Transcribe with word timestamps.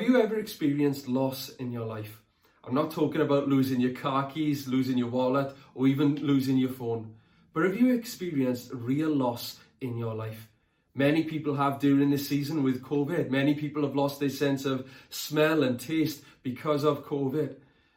Have 0.00 0.08
you 0.08 0.18
ever 0.18 0.38
experienced 0.38 1.08
loss 1.08 1.50
in 1.56 1.72
your 1.72 1.84
life? 1.84 2.22
I'm 2.64 2.72
not 2.72 2.90
talking 2.90 3.20
about 3.20 3.48
losing 3.48 3.82
your 3.82 3.92
car 3.92 4.30
keys, 4.30 4.66
losing 4.66 4.96
your 4.96 5.10
wallet, 5.10 5.54
or 5.74 5.88
even 5.88 6.14
losing 6.14 6.56
your 6.56 6.70
phone. 6.70 7.16
But 7.52 7.64
have 7.64 7.78
you 7.78 7.92
experienced 7.92 8.70
real 8.72 9.10
loss 9.10 9.58
in 9.82 9.98
your 9.98 10.14
life? 10.14 10.48
Many 10.94 11.24
people 11.24 11.54
have 11.54 11.80
during 11.80 12.08
this 12.08 12.26
season 12.26 12.62
with 12.62 12.82
COVID. 12.82 13.28
Many 13.28 13.54
people 13.54 13.82
have 13.82 13.94
lost 13.94 14.20
their 14.20 14.30
sense 14.30 14.64
of 14.64 14.90
smell 15.10 15.62
and 15.64 15.78
taste 15.78 16.22
because 16.42 16.82
of 16.82 17.04
COVID. 17.04 17.56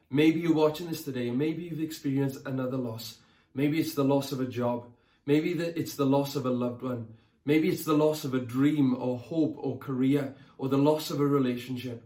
Maybe 0.10 0.42
you're 0.42 0.54
watching 0.54 0.90
this 0.90 1.06
today 1.06 1.30
and 1.30 1.38
maybe 1.38 1.64
you've 1.64 1.80
experienced 1.80 2.46
another 2.46 2.76
loss. 2.76 3.20
Maybe 3.56 3.80
it's 3.80 3.96
the 3.96 4.04
loss 4.04 4.34
of 4.34 4.42
a 4.42 4.46
job. 4.46 4.88
Maybe 5.26 5.54
it's 5.54 5.96
the 5.96 6.06
loss 6.06 6.36
of 6.36 6.46
a 6.46 6.52
loved 6.52 6.82
one. 6.82 7.08
Maybe 7.46 7.68
it's 7.68 7.84
the 7.84 7.94
loss 7.94 8.24
of 8.24 8.34
a 8.34 8.40
dream 8.40 8.96
or 8.96 9.18
hope 9.18 9.58
or 9.60 9.78
career 9.78 10.34
or 10.58 10.70
the 10.70 10.78
loss 10.78 11.12
of 11.12 11.20
a 11.20 11.26
relationship. 11.26 12.04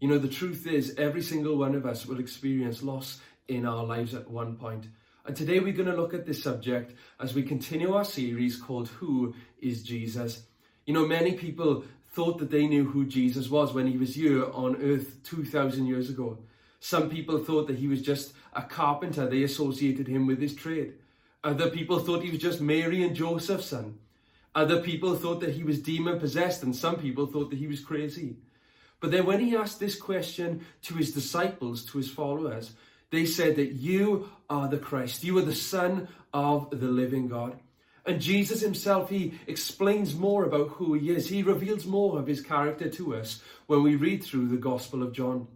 You 0.00 0.08
know, 0.08 0.18
the 0.18 0.28
truth 0.28 0.66
is, 0.66 0.94
every 0.96 1.22
single 1.22 1.56
one 1.56 1.74
of 1.74 1.86
us 1.86 2.06
will 2.06 2.20
experience 2.20 2.82
loss 2.82 3.20
in 3.48 3.66
our 3.66 3.84
lives 3.84 4.14
at 4.14 4.30
one 4.30 4.56
point. 4.56 4.86
And 5.24 5.34
today 5.34 5.58
we're 5.58 5.72
going 5.72 5.88
to 5.88 5.96
look 5.96 6.14
at 6.14 6.24
this 6.24 6.42
subject 6.42 6.94
as 7.18 7.34
we 7.34 7.42
continue 7.42 7.94
our 7.94 8.04
series 8.04 8.56
called 8.56 8.88
Who 8.88 9.34
is 9.60 9.82
Jesus? 9.82 10.42
You 10.84 10.94
know, 10.94 11.04
many 11.04 11.32
people 11.32 11.84
thought 12.12 12.38
that 12.38 12.52
they 12.52 12.68
knew 12.68 12.84
who 12.84 13.06
Jesus 13.06 13.50
was 13.50 13.74
when 13.74 13.88
he 13.88 13.98
was 13.98 14.14
here 14.14 14.44
on 14.52 14.80
earth 14.80 15.20
2,000 15.24 15.86
years 15.86 16.10
ago. 16.10 16.38
Some 16.78 17.10
people 17.10 17.38
thought 17.38 17.66
that 17.66 17.78
he 17.78 17.88
was 17.88 18.02
just 18.02 18.34
a 18.52 18.62
carpenter, 18.62 19.28
they 19.28 19.42
associated 19.42 20.06
him 20.06 20.26
with 20.26 20.40
his 20.40 20.54
trade. 20.54 20.94
Other 21.42 21.70
people 21.70 21.98
thought 21.98 22.22
he 22.22 22.30
was 22.30 22.40
just 22.40 22.60
Mary 22.60 23.02
and 23.02 23.16
Joseph's 23.16 23.66
son. 23.66 23.98
Other 24.56 24.80
people 24.80 25.14
thought 25.14 25.40
that 25.40 25.54
he 25.54 25.62
was 25.64 25.82
demon 25.82 26.18
possessed, 26.18 26.62
and 26.62 26.74
some 26.74 26.96
people 26.96 27.26
thought 27.26 27.50
that 27.50 27.58
he 27.58 27.66
was 27.66 27.80
crazy. 27.80 28.36
But 29.00 29.10
then 29.10 29.26
when 29.26 29.38
he 29.38 29.54
asked 29.54 29.78
this 29.78 30.00
question 30.00 30.64
to 30.84 30.94
his 30.94 31.12
disciples, 31.12 31.84
to 31.84 31.98
his 31.98 32.10
followers, 32.10 32.72
they 33.10 33.26
said 33.26 33.56
that 33.56 33.72
you 33.72 34.30
are 34.48 34.66
the 34.66 34.78
Christ, 34.78 35.22
you 35.22 35.36
are 35.36 35.42
the 35.42 35.54
Son 35.54 36.08
of 36.32 36.70
the 36.70 36.88
living 36.88 37.28
God. 37.28 37.58
And 38.06 38.18
Jesus 38.18 38.62
himself, 38.62 39.10
he 39.10 39.38
explains 39.46 40.14
more 40.14 40.44
about 40.44 40.70
who 40.70 40.94
he 40.94 41.10
is. 41.10 41.28
He 41.28 41.42
reveals 41.42 41.84
more 41.84 42.18
of 42.18 42.26
his 42.26 42.40
character 42.40 42.88
to 42.88 43.14
us 43.14 43.42
when 43.66 43.82
we 43.82 43.96
read 43.96 44.24
through 44.24 44.48
the 44.48 44.56
Gospel 44.56 45.02
of 45.02 45.12
John. 45.12 45.48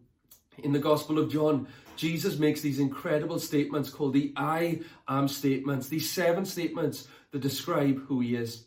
In 0.58 0.72
the 0.72 0.78
Gospel 0.78 1.18
of 1.18 1.32
John, 1.32 1.68
Jesus 1.96 2.38
makes 2.38 2.60
these 2.60 2.80
incredible 2.80 3.38
statements 3.38 3.88
called 3.88 4.12
the 4.12 4.34
I 4.36 4.80
am 5.08 5.26
statements, 5.26 5.88
these 5.88 6.10
seven 6.10 6.44
statements 6.44 7.08
that 7.30 7.40
describe 7.40 8.04
who 8.06 8.20
he 8.20 8.36
is. 8.36 8.64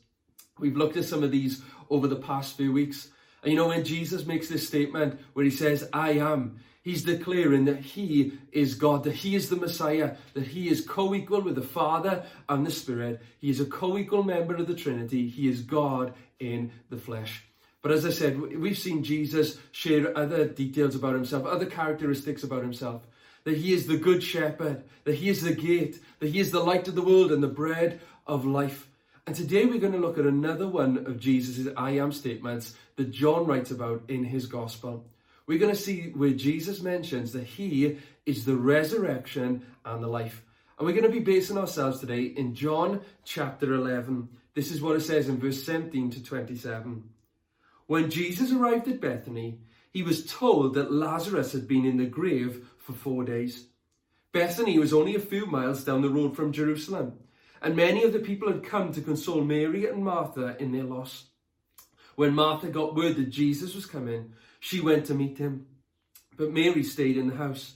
We've 0.59 0.77
looked 0.77 0.97
at 0.97 1.05
some 1.05 1.23
of 1.23 1.31
these 1.31 1.61
over 1.89 2.07
the 2.07 2.15
past 2.15 2.57
few 2.57 2.71
weeks. 2.71 3.09
And 3.41 3.51
you 3.51 3.57
know, 3.57 3.67
when 3.67 3.83
Jesus 3.83 4.25
makes 4.25 4.47
this 4.47 4.67
statement 4.67 5.19
where 5.33 5.45
he 5.45 5.51
says, 5.51 5.89
I 5.91 6.11
am, 6.11 6.59
he's 6.83 7.03
declaring 7.03 7.65
that 7.65 7.79
he 7.79 8.33
is 8.51 8.75
God, 8.75 9.03
that 9.03 9.15
he 9.15 9.35
is 9.35 9.49
the 9.49 9.55
Messiah, 9.55 10.15
that 10.33 10.47
he 10.47 10.69
is 10.69 10.85
co 10.85 11.13
equal 11.15 11.41
with 11.41 11.55
the 11.55 11.61
Father 11.61 12.23
and 12.47 12.65
the 12.65 12.71
Spirit. 12.71 13.21
He 13.39 13.49
is 13.49 13.59
a 13.59 13.65
co 13.65 13.97
equal 13.97 14.23
member 14.23 14.55
of 14.55 14.67
the 14.67 14.75
Trinity. 14.75 15.27
He 15.27 15.49
is 15.49 15.61
God 15.61 16.13
in 16.39 16.71
the 16.89 16.97
flesh. 16.97 17.43
But 17.81 17.91
as 17.91 18.05
I 18.05 18.11
said, 18.11 18.39
we've 18.39 18.77
seen 18.77 19.03
Jesus 19.03 19.57
share 19.71 20.17
other 20.17 20.47
details 20.47 20.95
about 20.95 21.15
himself, 21.15 21.45
other 21.45 21.65
characteristics 21.65 22.43
about 22.43 22.61
himself. 22.61 23.01
That 23.43 23.57
he 23.57 23.73
is 23.73 23.87
the 23.87 23.97
good 23.97 24.23
shepherd, 24.23 24.83
that 25.03 25.15
he 25.15 25.27
is 25.27 25.41
the 25.41 25.53
gate, 25.53 25.99
that 26.19 26.29
he 26.29 26.39
is 26.39 26.51
the 26.51 26.63
light 26.63 26.87
of 26.87 26.95
the 26.95 27.01
world 27.01 27.33
and 27.33 27.43
the 27.43 27.49
bread 27.49 27.99
of 28.25 28.45
life. 28.45 28.87
And 29.25 29.35
today 29.35 29.65
we're 29.65 29.79
going 29.79 29.93
to 29.93 29.99
look 29.99 30.17
at 30.17 30.25
another 30.25 30.67
one 30.67 30.97
of 31.05 31.17
Jesus' 31.17 31.73
I 31.77 31.91
am 31.91 32.11
statements 32.11 32.75
that 32.97 33.11
John 33.11 33.45
writes 33.45 33.71
about 33.71 34.03
in 34.09 34.25
his 34.25 34.47
gospel. 34.47 35.05
We're 35.47 35.59
going 35.59 35.73
to 35.73 35.81
see 35.81 36.09
where 36.09 36.31
Jesus 36.31 36.81
mentions 36.81 37.31
that 37.31 37.45
he 37.45 37.99
is 38.25 38.43
the 38.43 38.57
resurrection 38.57 39.65
and 39.85 40.03
the 40.03 40.07
life. 40.07 40.43
And 40.77 40.85
we're 40.85 40.93
going 40.93 41.09
to 41.09 41.19
be 41.19 41.19
basing 41.19 41.57
ourselves 41.57 42.01
today 42.01 42.23
in 42.23 42.53
John 42.53 42.99
chapter 43.23 43.73
11. 43.73 44.27
This 44.55 44.71
is 44.71 44.81
what 44.81 44.97
it 44.97 45.01
says 45.01 45.29
in 45.29 45.39
verse 45.39 45.63
17 45.63 46.11
to 46.11 46.23
27. 46.23 47.03
When 47.87 48.09
Jesus 48.09 48.51
arrived 48.51 48.89
at 48.89 48.99
Bethany, 48.99 49.59
he 49.91 50.03
was 50.03 50.25
told 50.25 50.73
that 50.73 50.91
Lazarus 50.91 51.53
had 51.53 51.65
been 51.65 51.85
in 51.85 51.95
the 51.95 52.05
grave 52.05 52.67
for 52.77 52.91
four 52.91 53.23
days. 53.23 53.67
Bethany 54.33 54.79
was 54.79 54.93
only 54.93 55.15
a 55.15 55.19
few 55.19 55.45
miles 55.45 55.85
down 55.85 56.01
the 56.01 56.09
road 56.09 56.35
from 56.35 56.51
Jerusalem 56.51 57.19
and 57.63 57.77
many 57.77 58.03
of 58.03 58.11
the 58.11 58.19
people 58.19 58.51
had 58.51 58.63
come 58.63 58.91
to 58.91 59.01
console 59.01 59.41
Mary 59.41 59.87
and 59.87 60.03
Martha 60.03 60.57
in 60.59 60.73
their 60.73 60.83
loss. 60.83 61.27
When 62.15 62.35
Martha 62.35 62.67
got 62.67 62.93
word 62.93 63.15
that 63.15 63.29
Jesus 63.29 63.73
was 63.73 63.85
coming, 63.85 64.33
she 64.59 64.81
went 64.81 65.05
to 65.05 65.13
meet 65.13 65.37
him. 65.37 65.65
But 66.35 66.51
Mary 66.51 66.83
stayed 66.83 67.17
in 67.17 67.27
the 67.29 67.35
house. 67.35 67.75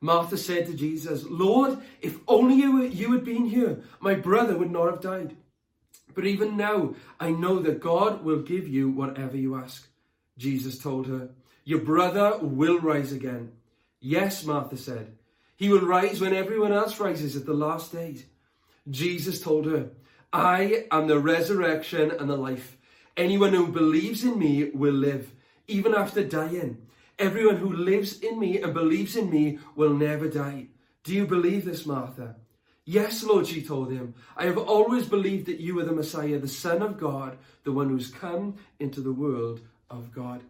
Martha 0.00 0.36
said 0.36 0.66
to 0.66 0.74
Jesus, 0.74 1.24
Lord, 1.24 1.78
if 2.00 2.18
only 2.26 2.56
you, 2.56 2.82
you 2.82 3.12
had 3.12 3.24
been 3.24 3.46
here, 3.46 3.82
my 4.00 4.14
brother 4.14 4.58
would 4.58 4.70
not 4.70 4.90
have 4.90 5.00
died. 5.00 5.36
But 6.14 6.26
even 6.26 6.56
now, 6.56 6.94
I 7.20 7.30
know 7.30 7.60
that 7.60 7.80
God 7.80 8.24
will 8.24 8.42
give 8.42 8.66
you 8.66 8.90
whatever 8.90 9.36
you 9.36 9.54
ask. 9.54 9.86
Jesus 10.38 10.78
told 10.78 11.06
her, 11.06 11.28
Your 11.64 11.80
brother 11.80 12.38
will 12.40 12.80
rise 12.80 13.12
again. 13.12 13.52
Yes, 14.00 14.44
Martha 14.44 14.76
said. 14.76 15.16
He 15.56 15.68
will 15.68 15.86
rise 15.86 16.20
when 16.20 16.34
everyone 16.34 16.72
else 16.72 16.98
rises 16.98 17.36
at 17.36 17.46
the 17.46 17.52
last 17.52 17.92
days. 17.92 18.24
Jesus 18.88 19.40
told 19.40 19.66
her, 19.66 19.90
I 20.32 20.86
am 20.90 21.06
the 21.08 21.18
resurrection 21.18 22.10
and 22.10 22.30
the 22.30 22.36
life. 22.36 22.76
Anyone 23.16 23.52
who 23.52 23.66
believes 23.66 24.24
in 24.24 24.38
me 24.38 24.70
will 24.72 24.94
live, 24.94 25.32
even 25.66 25.94
after 25.94 26.24
dying. 26.24 26.86
Everyone 27.18 27.56
who 27.56 27.72
lives 27.72 28.20
in 28.20 28.38
me 28.38 28.62
and 28.62 28.72
believes 28.72 29.16
in 29.16 29.28
me 29.28 29.58
will 29.74 29.92
never 29.92 30.28
die. 30.28 30.68
Do 31.04 31.14
you 31.14 31.26
believe 31.26 31.64
this, 31.64 31.84
Martha? 31.84 32.36
Yes, 32.84 33.22
Lord, 33.22 33.46
she 33.46 33.62
told 33.62 33.92
him. 33.92 34.14
I 34.36 34.46
have 34.46 34.58
always 34.58 35.06
believed 35.06 35.46
that 35.46 35.60
you 35.60 35.78
are 35.80 35.84
the 35.84 35.92
Messiah, 35.92 36.38
the 36.38 36.48
Son 36.48 36.80
of 36.80 36.98
God, 36.98 37.38
the 37.64 37.72
one 37.72 37.88
who's 37.88 38.10
come 38.10 38.56
into 38.78 39.00
the 39.00 39.12
world 39.12 39.60
of 39.90 40.12
God. 40.12 40.42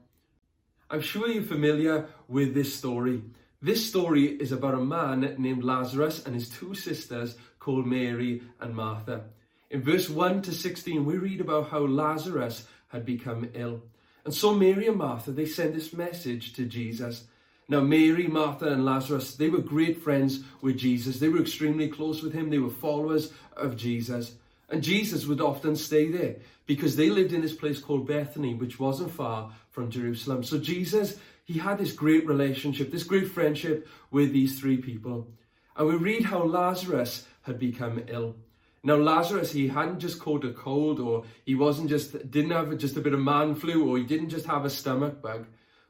I'm 0.91 1.01
sure 1.01 1.29
you're 1.29 1.43
familiar 1.43 2.07
with 2.29 2.55
this 2.55 2.75
story. 2.75 3.23
This 3.63 3.87
story 3.87 4.25
is 4.25 4.53
about 4.53 4.73
a 4.73 4.79
man 4.79 5.35
named 5.37 5.63
Lazarus 5.63 6.25
and 6.25 6.35
his 6.35 6.49
two 6.49 6.75
sisters 6.75 7.37
called 7.59 7.87
Mary 7.87 8.41
and 8.59 8.75
Martha. 8.75 9.25
In 9.71 9.83
verse 9.83 10.09
1 10.09 10.41
to 10.43 10.53
16, 10.53 11.05
we 11.05 11.19
read 11.19 11.43
about 11.43 11.69
how 11.69 11.81
Lazarus 11.81 12.67
had 12.89 13.05
become 13.05 13.51
ill. 13.53 13.83
And 14.25 14.33
so 14.33 14.55
Mary 14.55 14.87
and 14.87 14.97
Martha, 14.97 15.31
they 15.31 15.45
send 15.45 15.75
this 15.75 15.93
message 15.93 16.55
to 16.55 16.65
Jesus. 16.65 17.25
Now, 17.69 17.81
Mary, 17.81 18.27
Martha, 18.29 18.67
and 18.73 18.87
Lazarus, 18.87 19.35
they 19.35 19.51
were 19.51 19.59
great 19.61 20.03
friends 20.03 20.43
with 20.63 20.79
Jesus. 20.79 21.19
They 21.19 21.29
were 21.29 21.43
extremely 21.43 21.89
close 21.89 22.23
with 22.23 22.33
him. 22.33 22.49
They 22.49 22.59
were 22.59 22.71
followers 22.71 23.31
of 23.59 23.77
Jesus. 23.77 24.33
And 24.71 24.83
Jesus 24.83 25.27
would 25.27 25.43
often 25.43 25.77
stay 25.77 26.11
there 26.11 26.37
because 26.65 26.97
they 26.97 27.11
lived 27.11 27.35
in 27.35 27.43
this 27.43 27.55
place 27.55 27.79
called 27.79 28.07
Bethany, 28.07 28.55
which 28.55 28.81
wasn't 28.81 29.11
far 29.11 29.53
from 29.71 29.91
Jerusalem. 29.91 30.45
So 30.45 30.59
Jesus 30.59 31.19
he 31.51 31.59
had 31.59 31.79
this 31.79 31.93
great 31.93 32.25
relationship, 32.29 32.93
this 32.93 33.03
great 33.03 33.29
friendship 33.29 33.89
with 34.13 34.33
these 34.33 34.61
three 34.61 34.77
people. 34.77 35.27
And 35.75 35.89
we 35.89 35.97
read 35.97 36.25
how 36.25 36.45
Lazarus 36.45 37.27
had 37.43 37.59
become 37.59 38.05
ill. 38.07 38.37
Now 38.85 38.95
Lazarus, 38.95 39.51
he 39.51 39.67
hadn't 39.67 39.99
just 39.99 40.21
caught 40.21 40.45
a 40.45 40.53
cold, 40.53 41.01
or 41.01 41.25
he 41.45 41.57
wasn't 41.57 41.89
just 41.89 42.31
didn't 42.31 42.53
have 42.53 42.79
just 42.79 42.97
a 42.97 43.01
bit 43.01 43.15
of 43.15 43.21
man 43.21 43.57
flu, 43.57 43.89
or 43.89 43.99
he 43.99 44.05
didn't 44.05 44.29
just 44.29 44.47
have 44.47 44.65
a 44.65 44.71
stomach 44.71 45.21
bug, 45.21 45.47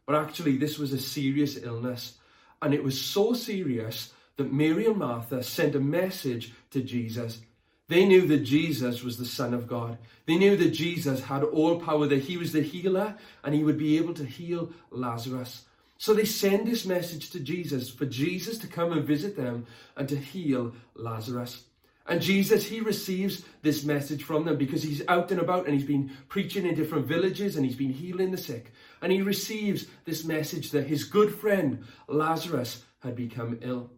but 0.07 0.17
actually 0.17 0.57
this 0.57 0.79
was 0.79 0.95
a 0.95 0.99
serious 0.99 1.59
illness, 1.63 2.15
and 2.63 2.73
it 2.73 2.83
was 2.83 2.99
so 2.99 3.35
serious 3.35 4.15
that 4.39 4.53
Mary 4.53 4.87
and 4.87 4.97
Martha 4.97 5.43
sent 5.43 5.75
a 5.75 5.81
message 5.81 6.55
to 6.71 6.81
Jesus 6.81 7.43
they 7.91 8.05
knew 8.05 8.25
that 8.29 8.45
Jesus 8.45 9.03
was 9.03 9.19
the 9.19 9.25
Son 9.25 9.53
of 9.53 9.67
God. 9.67 9.99
They 10.25 10.37
knew 10.37 10.57
that 10.57 10.71
Jesus 10.71 11.25
had 11.25 11.43
all 11.43 11.81
power, 11.81 12.07
that 12.07 12.23
he 12.23 12.37
was 12.37 12.53
the 12.53 12.63
healer 12.63 13.17
and 13.43 13.53
he 13.53 13.65
would 13.65 13.79
be 13.79 13.97
able 13.97 14.15
to 14.15 14.25
heal 14.25 14.71
Lazarus. 14.93 15.65
So 15.99 16.15
they 16.15 16.25
send 16.25 16.69
this 16.69 16.87
message 16.87 17.31
to 17.31 17.41
Jesus 17.41 17.91
for 17.91 18.07
Jesus 18.07 18.59
to 18.59 18.69
come 18.69 18.93
and 18.93 19.05
visit 19.05 19.37
them 19.37 19.67
and 19.97 20.09
to 20.09 20.17
heal 20.17 20.73
Lazarus. 20.95 21.65
And 22.07 22.23
Jesus, 22.23 22.65
he 22.65 22.79
receives 22.79 23.45
this 23.63 23.83
message 23.83 24.23
from 24.23 24.45
them 24.45 24.57
because 24.57 24.85
he's 24.85 25.03
out 25.09 25.33
and 25.33 25.41
about 25.41 25.65
and 25.67 25.75
he's 25.75 25.83
been 25.83 26.13
preaching 26.29 26.67
in 26.67 26.77
different 26.77 27.07
villages 27.07 27.57
and 27.57 27.67
he's 27.67 27.75
been 27.75 27.93
healing 27.93 28.31
the 28.31 28.39
sick. 28.39 28.73
And 29.03 29.11
he 29.11 29.21
receives 29.21 29.87
this 30.05 30.25
message 30.25 30.71
that 30.71 30.87
his 30.87 31.03
good 31.03 31.35
friend 31.35 31.83
Lazarus 32.07 32.85
had 33.01 33.17
become 33.17 33.59
ill. 33.63 33.91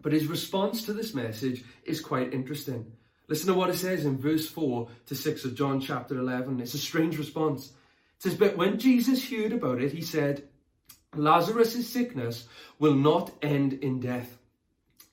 But 0.00 0.12
his 0.14 0.26
response 0.26 0.86
to 0.86 0.94
this 0.94 1.12
message 1.12 1.64
is 1.84 2.00
quite 2.00 2.32
interesting. 2.32 2.92
Listen 3.28 3.48
to 3.48 3.54
what 3.54 3.70
it 3.70 3.76
says 3.76 4.04
in 4.04 4.18
verse 4.18 4.48
4 4.48 4.88
to 5.06 5.14
6 5.14 5.44
of 5.44 5.54
John 5.54 5.80
chapter 5.80 6.18
11. 6.18 6.60
It's 6.60 6.74
a 6.74 6.78
strange 6.78 7.18
response. 7.18 7.66
It 7.66 8.22
says, 8.22 8.34
But 8.34 8.56
when 8.56 8.78
Jesus 8.78 9.28
heard 9.28 9.52
about 9.52 9.82
it, 9.82 9.92
he 9.92 10.02
said, 10.02 10.44
Lazarus' 11.14 11.88
sickness 11.88 12.46
will 12.78 12.94
not 12.94 13.32
end 13.42 13.72
in 13.72 14.00
death. 14.00 14.38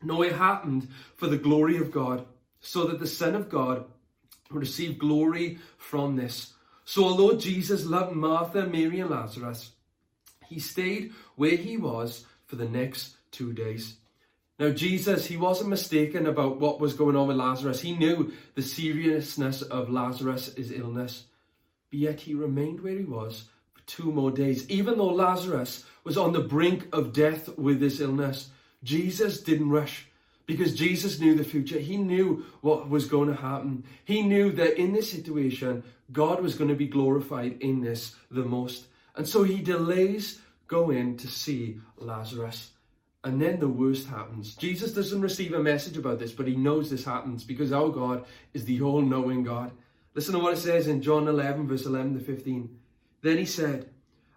No, 0.02 0.22
it 0.22 0.34
happened 0.34 0.88
for 1.16 1.28
the 1.28 1.38
glory 1.38 1.78
of 1.78 1.92
God, 1.92 2.26
so 2.60 2.86
that 2.86 3.00
the 3.00 3.08
Son 3.08 3.36
of 3.36 3.50
God 3.50 3.86
would 4.52 4.62
receive 4.62 5.00
glory 5.00 5.60
from 5.78 6.16
this. 6.16 6.54
So, 6.86 7.06
although 7.06 7.38
Jesus 7.38 7.86
loved 7.86 8.14
Martha, 8.14 8.68
Mary, 8.68 9.00
and 9.00 9.10
Lazarus, 9.10 9.72
he 10.48 10.60
stayed 10.60 11.14
where 11.36 11.56
he 11.56 11.78
was 11.78 12.26
for 12.46 12.58
the 12.58 12.68
next 12.68 13.16
two 13.32 13.54
days. 13.54 13.96
Now, 14.60 14.70
Jesus, 14.70 15.26
he 15.26 15.36
wasn't 15.36 15.72
mistaken 15.72 16.28
about 16.28 16.60
what 16.60 16.80
was 16.80 16.94
going 16.94 17.16
on 17.16 17.28
with 17.28 17.38
Lazarus. 17.38 17.82
He 17.82 17.96
knew 17.96 18.34
the 18.56 18.62
seriousness 18.62 19.64
of 19.64 19.90
Lazarus' 19.90 20.54
illness, 20.58 21.26
but 21.90 22.00
yet 22.00 22.20
he 22.20 22.36
remained 22.36 22.82
where 22.82 22.98
he 22.98 23.04
was 23.04 23.46
for 23.74 23.82
two 23.88 24.12
more 24.12 24.32
days. 24.32 24.70
Even 24.70 24.98
though 24.98 25.08
Lazarus 25.08 25.86
was 26.04 26.18
on 26.18 26.34
the 26.34 26.40
brink 26.40 26.88
of 26.94 27.14
death 27.14 27.50
with 27.58 27.80
this 27.80 28.00
illness, 28.00 28.50
Jesus 28.84 29.42
didn't 29.42 29.70
rush 29.70 30.08
because 30.46 30.76
Jesus 30.76 31.20
knew 31.20 31.36
the 31.36 31.44
future. 31.44 31.80
He 31.80 31.98
knew 31.98 32.46
what 32.62 32.90
was 32.90 33.08
going 33.08 33.30
to 33.30 33.42
happen. 33.42 33.86
He 34.06 34.22
knew 34.22 34.52
that 34.52 34.80
in 34.80 34.94
this 34.94 35.10
situation, 35.10 35.84
God 36.12 36.42
was 36.42 36.56
going 36.56 36.70
to 36.70 36.76
be 36.76 36.88
glorified 36.88 37.62
in 37.62 37.82
this 37.82 38.16
the 38.30 38.44
most. 38.44 38.86
And 39.16 39.28
so 39.28 39.44
he 39.44 39.62
delays 39.62 40.40
going 40.68 41.18
to 41.18 41.28
see 41.28 41.80
Lazarus. 41.98 42.70
And 43.24 43.42
then 43.42 43.60
the 43.60 43.70
worst 43.70 44.08
happens. 44.08 44.56
Jesus 44.56 44.94
doesn't 44.94 45.22
receive 45.22 45.54
a 45.54 45.60
message 45.64 45.98
about 45.98 46.20
this, 46.20 46.34
but 46.34 46.48
he 46.48 46.56
knows 46.56 46.90
this 46.90 47.06
happens 47.06 47.44
because 47.44 47.72
our 47.72 47.90
God 47.90 48.26
is 48.54 48.66
the 48.66 48.82
all 48.82 49.02
knowing 49.02 49.44
God. 49.44 49.72
Listen 50.14 50.34
to 50.34 50.40
what 50.40 50.54
it 50.54 50.58
says 50.58 50.88
in 50.88 51.02
John 51.02 51.28
11, 51.28 51.68
verse 51.68 51.86
11 51.86 52.16
to 52.16 52.20
15. 52.20 52.78
Then 53.22 53.38
he 53.38 53.46
said, 53.46 53.90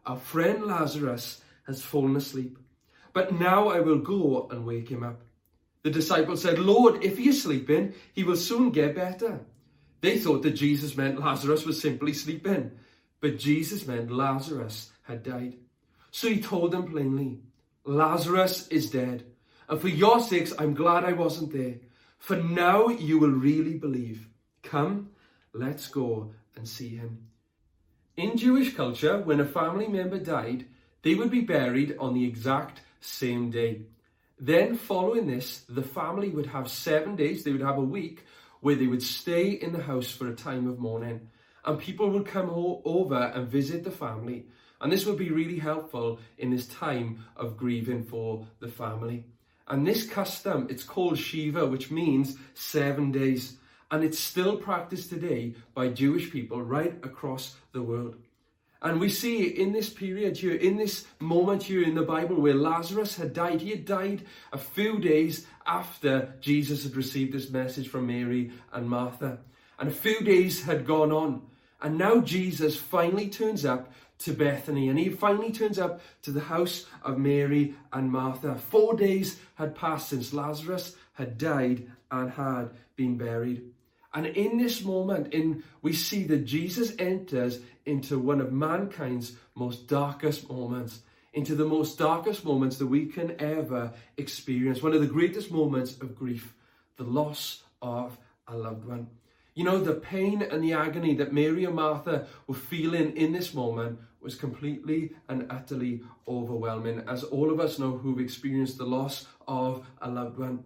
Our 0.07 0.17
friend 0.17 0.65
Lazarus 0.65 1.41
has 1.67 1.83
fallen 1.83 2.15
asleep 2.17 2.59
but 3.17 3.33
now 3.33 3.69
I 3.69 3.81
will 3.81 4.01
go 4.01 4.47
and 4.51 4.67
wake 4.67 4.91
him 4.91 5.03
up. 5.03 5.23
The 5.85 5.91
disciples 5.91 6.43
said, 6.43 6.59
Lord, 6.59 7.03
if 7.03 7.17
he 7.17 7.31
is 7.31 7.43
sleeping, 7.43 7.95
he 8.13 8.25
will 8.25 8.37
soon 8.37 8.73
get 8.73 8.95
better. 8.95 9.41
They 10.03 10.19
thought 10.19 10.43
that 10.43 10.51
Jesus 10.51 10.99
meant 10.99 11.19
Lazarus 11.19 11.65
was 11.65 11.81
simply 11.81 12.13
sleeping, 12.13 12.73
but 13.23 13.39
Jesus 13.39 13.87
meant 13.87 14.11
Lazarus 14.11 14.91
had 15.05 15.23
died. 15.23 15.55
So 16.11 16.29
he 16.29 16.43
told 16.43 16.73
them 16.73 16.91
plainly, 16.91 17.39
Lazarus 17.87 18.67
is 18.69 18.91
dead, 18.91 19.25
and 19.69 19.81
for 19.81 19.89
your 19.89 20.21
sakes 20.21 20.53
I'm 20.59 20.75
glad 20.75 21.05
I 21.05 21.13
wasn't 21.13 21.53
there, 21.53 21.77
for 22.19 22.37
now 22.37 22.89
you 22.89 23.19
will 23.21 23.31
really 23.31 23.75
believe. 23.75 24.29
Come, 24.65 25.11
let's 25.53 25.87
go 25.87 26.33
and 26.57 26.67
see 26.67 26.97
him. 26.97 27.29
In 28.17 28.37
Jewish 28.37 28.75
culture, 28.75 29.21
when 29.21 29.39
a 29.39 29.45
family 29.47 29.87
member 29.87 30.19
died, 30.19 30.67
they 31.03 31.15
would 31.15 31.31
be 31.31 31.43
buried 31.43 31.97
on 32.01 32.15
the 32.15 32.25
exact 32.25 32.81
same 33.01 33.51
day. 33.51 33.83
Then, 34.41 34.77
following 34.77 35.29
this, 35.29 35.61
the 35.69 35.83
family 35.83 36.31
would 36.31 36.47
have 36.47 36.69
seven 36.69 37.15
days, 37.15 37.45
they 37.45 37.53
would 37.53 37.61
have 37.61 37.79
a 37.79 37.83
week 37.83 38.25
where 38.61 38.75
they 38.75 38.87
would 38.87 39.03
stay 39.03 39.51
in 39.51 39.73
the 39.73 39.83
house 39.83 40.11
for 40.11 40.29
a 40.29 40.35
time 40.35 40.67
of 40.67 40.81
mourning. 40.81 41.29
And 41.65 41.79
people 41.79 42.11
would 42.11 42.27
come 42.27 42.51
over 42.85 43.33
and 43.35 43.49
visit 43.49 43.85
the 43.85 43.91
family. 43.93 44.47
And 44.81 44.93
this 44.93 45.07
would 45.07 45.17
be 45.17 45.31
really 45.31 45.59
helpful 45.59 46.19
in 46.39 46.51
this 46.51 46.67
time 46.67 47.25
of 47.37 47.57
grieving 47.57 48.05
for 48.05 48.47
the 48.61 48.69
family. 48.69 49.25
And 49.69 49.87
this 49.87 50.09
custom, 50.09 50.67
it's 50.71 50.85
called 50.85 51.19
Shiva, 51.19 51.67
which 51.67 51.91
means 51.91 52.37
seven 52.55 53.11
days. 53.11 53.57
And 53.91 54.05
it's 54.05 54.19
still 54.19 54.57
practiced 54.57 55.11
today 55.11 55.55
by 55.75 55.89
Jewish 55.89 56.31
people 56.31 56.63
right 56.63 56.95
across 57.05 57.57
the 57.73 57.83
world. 57.83 58.17
And 58.83 59.01
we 59.01 59.09
see 59.09 59.45
in 59.45 59.73
this 59.73 59.89
period 59.89 60.37
here, 60.37 60.55
in 60.55 60.77
this 60.77 61.07
moment 61.19 61.63
here 61.63 61.83
in 61.83 61.95
the 61.95 62.03
Bible 62.03 62.37
where 62.37 62.55
Lazarus 62.55 63.17
had 63.17 63.33
died, 63.33 63.61
he 63.61 63.71
had 63.71 63.85
died 63.85 64.23
a 64.53 64.59
few 64.59 64.99
days 64.99 65.47
after 65.67 66.35
Jesus 66.41 66.85
had 66.85 66.95
received 66.95 67.33
this 67.33 67.51
message 67.51 67.89
from 67.89 68.07
Mary 68.07 68.53
and 68.73 68.89
Martha. 68.89 69.39
And 69.79 69.89
a 69.89 69.93
few 69.93 70.21
days 70.21 70.63
had 70.63 70.87
gone 70.87 71.11
on. 71.11 71.43
And 71.81 71.99
now 71.99 72.21
Jesus 72.21 72.77
finally 72.77 73.29
turns 73.29 73.65
up 73.65 73.93
to 74.19 74.33
Bethany 74.33 74.89
and 74.89 74.99
he 74.99 75.11
finally 75.11 75.53
turns 75.53 75.79
up 75.79 76.01
to 76.23 76.31
the 76.31 76.41
house 76.41 76.87
of 77.03 77.19
Mary 77.19 77.75
and 77.93 78.11
Martha. 78.11 78.57
Four 78.57 78.97
days 78.97 79.39
had 79.55 79.75
passed 79.75 80.09
since 80.09 80.33
Lazarus 80.33 80.97
had 81.13 81.39
died 81.39 81.91
and 82.11 82.31
had 82.31 82.71
been 82.97 83.17
buried. 83.17 83.63
And 84.15 84.27
in 84.27 84.57
this 84.57 84.83
moment, 84.83 85.35
in 85.35 85.63
we 85.83 85.93
see 85.93 86.25
that 86.25 86.47
Jesus 86.47 86.95
enters 86.99 87.61
into 87.85 88.19
one 88.19 88.41
of 88.41 88.53
mankind's 88.53 89.33
most 89.55 89.89
darkest 89.89 90.49
moments, 90.49 91.01
into 91.35 91.55
the 91.55 91.67
most 91.67 91.99
darkest 91.99 92.43
moments 92.43 92.79
that 92.79 92.87
we 92.87 93.07
can 93.07 93.39
ever 93.39 93.93
experience, 94.17 94.83
one 94.83 94.95
of 94.95 95.03
the 95.03 95.07
greatest 95.07 95.51
moments 95.51 96.01
of 96.01 96.17
grief, 96.17 96.55
the 96.97 97.05
loss 97.05 97.63
of 97.83 98.17
a 98.49 98.57
loved 98.57 98.87
one. 98.87 99.09
You 99.57 99.65
know, 99.65 99.81
the 99.81 99.95
pain 99.95 100.43
and 100.43 100.63
the 100.63 100.75
agony 100.75 101.15
that 101.15 101.33
Mary 101.33 101.65
and 101.65 101.75
Martha 101.75 102.27
were 102.47 102.55
feeling 102.55 103.17
in 103.17 103.33
this 103.33 103.53
moment 103.53 103.99
was 104.21 104.37
completely 104.37 105.15
and 105.29 105.51
utterly 105.51 106.03
overwhelming, 106.29 107.03
as 107.09 107.25
all 107.25 107.51
of 107.51 107.59
us 107.59 107.79
know 107.79 107.97
who've 107.97 108.21
experienced 108.21 108.79
the 108.79 108.85
loss 108.85 109.27
of 109.49 109.85
a 110.01 110.09
loved 110.09 110.39
one. 110.39 110.63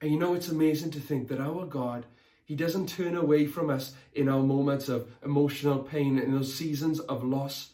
And 0.00 0.12
you 0.12 0.18
know, 0.18 0.34
it's 0.34 0.50
amazing 0.50 0.92
to 0.92 1.00
think 1.00 1.26
that 1.28 1.40
our 1.40 1.66
God 1.66 2.06
he 2.44 2.54
doesn't 2.54 2.90
turn 2.90 3.16
away 3.16 3.46
from 3.46 3.70
us 3.70 3.94
in 4.12 4.28
our 4.28 4.42
moments 4.42 4.90
of 4.90 5.08
emotional 5.24 5.78
pain, 5.78 6.18
in 6.18 6.32
those 6.32 6.54
seasons 6.54 7.00
of 7.00 7.24
loss. 7.24 7.70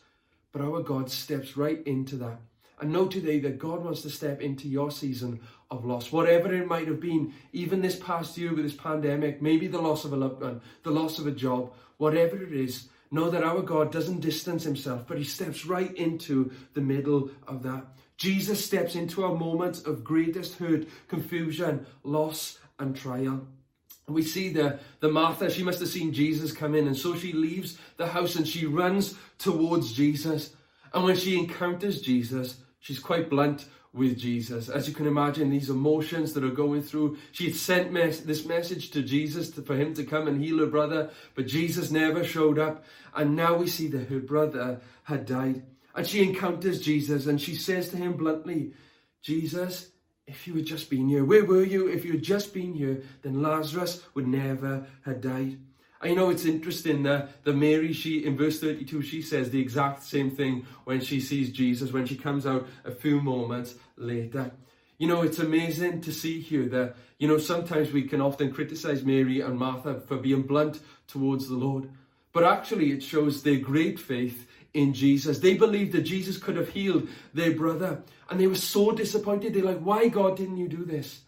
But 0.52 0.62
our 0.62 0.80
God 0.80 1.10
steps 1.10 1.56
right 1.56 1.84
into 1.86 2.16
that. 2.18 2.40
And 2.80 2.92
know 2.92 3.08
today 3.08 3.40
that 3.40 3.58
God 3.58 3.84
wants 3.84 4.02
to 4.02 4.10
step 4.10 4.40
into 4.40 4.68
your 4.68 4.90
season 4.90 5.40
of 5.70 5.84
loss, 5.84 6.10
whatever 6.10 6.52
it 6.54 6.66
might 6.66 6.88
have 6.88 7.00
been, 7.00 7.32
even 7.52 7.80
this 7.80 7.96
past 7.96 8.36
year 8.36 8.52
with 8.54 8.64
this 8.64 8.74
pandemic, 8.74 9.40
maybe 9.40 9.66
the 9.66 9.80
loss 9.80 10.04
of 10.04 10.12
a 10.12 10.16
loved 10.16 10.42
one, 10.42 10.60
the 10.82 10.90
loss 10.90 11.18
of 11.18 11.26
a 11.26 11.32
job, 11.32 11.72
whatever 11.98 12.42
it 12.42 12.52
is, 12.52 12.88
know 13.10 13.30
that 13.30 13.44
our 13.44 13.62
God 13.62 13.92
doesn't 13.92 14.20
distance 14.20 14.64
himself, 14.64 15.04
but 15.06 15.18
he 15.18 15.24
steps 15.24 15.66
right 15.66 15.94
into 15.96 16.50
the 16.74 16.80
middle 16.80 17.30
of 17.46 17.62
that. 17.62 17.84
Jesus 18.16 18.64
steps 18.64 18.94
into 18.94 19.24
our 19.24 19.34
moments 19.34 19.82
of 19.82 20.04
greatest 20.04 20.58
hurt, 20.58 20.86
confusion, 21.08 21.86
loss, 22.04 22.58
and 22.78 22.96
trial 22.96 23.46
we 24.12 24.22
see 24.22 24.52
the, 24.52 24.78
the 25.00 25.08
Martha, 25.08 25.50
she 25.50 25.62
must 25.62 25.80
have 25.80 25.88
seen 25.88 26.12
Jesus 26.12 26.52
come 26.52 26.74
in, 26.74 26.86
and 26.86 26.96
so 26.96 27.16
she 27.16 27.32
leaves 27.32 27.78
the 27.96 28.06
house 28.06 28.36
and 28.36 28.46
she 28.46 28.66
runs 28.66 29.16
towards 29.38 29.92
Jesus. 29.92 30.54
And 30.92 31.04
when 31.04 31.16
she 31.16 31.38
encounters 31.38 32.00
Jesus, 32.00 32.58
she's 32.80 32.98
quite 32.98 33.30
blunt 33.30 33.66
with 33.92 34.18
Jesus. 34.18 34.68
As 34.68 34.86
you 34.86 34.94
can 34.94 35.06
imagine, 35.06 35.50
these 35.50 35.70
emotions 35.70 36.32
that 36.34 36.44
are 36.44 36.50
going 36.50 36.82
through. 36.82 37.18
She 37.32 37.46
had 37.46 37.56
sent 37.56 37.92
mes- 37.92 38.20
this 38.20 38.44
message 38.44 38.90
to 38.92 39.02
Jesus 39.02 39.50
to, 39.50 39.62
for 39.62 39.76
him 39.76 39.94
to 39.94 40.04
come 40.04 40.28
and 40.28 40.42
heal 40.42 40.58
her 40.58 40.66
brother, 40.66 41.10
but 41.34 41.46
Jesus 41.46 41.90
never 41.90 42.22
showed 42.22 42.58
up. 42.58 42.84
And 43.14 43.34
now 43.34 43.56
we 43.56 43.66
see 43.66 43.88
that 43.88 44.08
her 44.08 44.20
brother 44.20 44.80
had 45.02 45.26
died. 45.26 45.64
And 45.94 46.06
she 46.06 46.22
encounters 46.22 46.80
Jesus 46.80 47.26
and 47.26 47.40
she 47.40 47.56
says 47.56 47.88
to 47.88 47.96
him 47.96 48.12
bluntly, 48.12 48.74
Jesus, 49.22 49.90
if 50.26 50.46
you 50.46 50.54
had 50.54 50.66
just 50.66 50.88
been 50.88 51.08
here, 51.08 51.24
where 51.24 51.44
were 51.44 51.64
you? 51.64 51.88
If 51.88 52.04
you 52.04 52.12
had 52.12 52.22
just 52.22 52.54
been 52.54 52.72
here, 52.72 53.02
then 53.22 53.42
Lazarus 53.42 54.02
would 54.14 54.28
never 54.28 54.86
have 55.04 55.20
died. 55.20 55.58
I 56.02 56.14
know 56.14 56.30
it's 56.30 56.46
interesting 56.46 57.02
that 57.02 57.28
Mary, 57.44 57.92
she 57.92 58.24
in 58.24 58.36
verse 58.36 58.58
32, 58.58 59.02
she 59.02 59.20
says 59.20 59.50
the 59.50 59.60
exact 59.60 60.02
same 60.02 60.30
thing 60.30 60.66
when 60.84 61.00
she 61.00 61.20
sees 61.20 61.50
Jesus, 61.50 61.92
when 61.92 62.06
she 62.06 62.16
comes 62.16 62.46
out 62.46 62.66
a 62.84 62.90
few 62.90 63.20
moments 63.20 63.74
later. 63.96 64.52
You 64.96 65.08
know, 65.08 65.22
it's 65.22 65.38
amazing 65.38 66.00
to 66.02 66.12
see 66.12 66.40
here 66.40 66.66
that, 66.68 66.96
you 67.18 67.28
know, 67.28 67.38
sometimes 67.38 67.92
we 67.92 68.02
can 68.02 68.20
often 68.20 68.52
criticize 68.52 69.04
Mary 69.04 69.40
and 69.40 69.58
Martha 69.58 70.00
for 70.00 70.16
being 70.16 70.42
blunt 70.42 70.80
towards 71.06 71.48
the 71.48 71.56
Lord. 71.56 71.90
But 72.32 72.44
actually, 72.44 72.92
it 72.92 73.02
shows 73.02 73.42
their 73.42 73.58
great 73.58 73.98
faith 73.98 74.46
in 74.72 74.94
Jesus. 74.94 75.38
They 75.38 75.54
believed 75.54 75.92
that 75.92 76.02
Jesus 76.02 76.38
could 76.38 76.56
have 76.56 76.68
healed 76.68 77.08
their 77.34 77.52
brother. 77.52 78.02
And 78.30 78.38
they 78.38 78.46
were 78.46 78.54
so 78.54 78.92
disappointed. 78.92 79.52
They're 79.52 79.64
like, 79.64 79.80
why, 79.80 80.08
God, 80.08 80.36
didn't 80.36 80.58
you 80.58 80.68
do 80.68 80.84
this? 80.84 81.20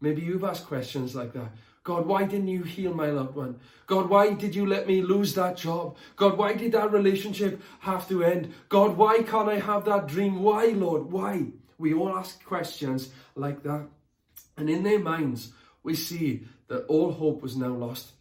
Maybe 0.00 0.22
you've 0.22 0.44
asked 0.44 0.66
questions 0.66 1.14
like 1.14 1.32
that. 1.32 1.52
God, 1.90 2.06
why 2.06 2.22
didn't 2.22 2.46
you 2.46 2.62
heal 2.62 2.94
my 2.94 3.10
loved 3.10 3.34
one? 3.34 3.58
God, 3.88 4.08
why 4.08 4.32
did 4.32 4.54
you 4.54 4.64
let 4.64 4.86
me 4.86 5.02
lose 5.02 5.34
that 5.34 5.56
job? 5.56 5.96
God, 6.14 6.38
why 6.38 6.52
did 6.52 6.70
that 6.70 6.92
relationship 6.92 7.60
have 7.80 8.08
to 8.10 8.22
end? 8.22 8.54
God, 8.68 8.96
why 8.96 9.24
can't 9.24 9.48
I 9.48 9.58
have 9.58 9.86
that 9.86 10.06
dream? 10.06 10.40
Why, 10.40 10.66
Lord? 10.66 11.10
Why? 11.10 11.46
We 11.78 11.92
all 11.92 12.16
ask 12.16 12.44
questions 12.44 13.10
like 13.34 13.64
that. 13.64 13.88
And 14.56 14.70
in 14.70 14.84
their 14.84 15.00
minds, 15.00 15.52
we 15.82 15.96
see 15.96 16.46
that 16.68 16.86
all 16.86 17.10
hope 17.10 17.42
was 17.42 17.56
now 17.56 17.74
lost. 17.74 18.12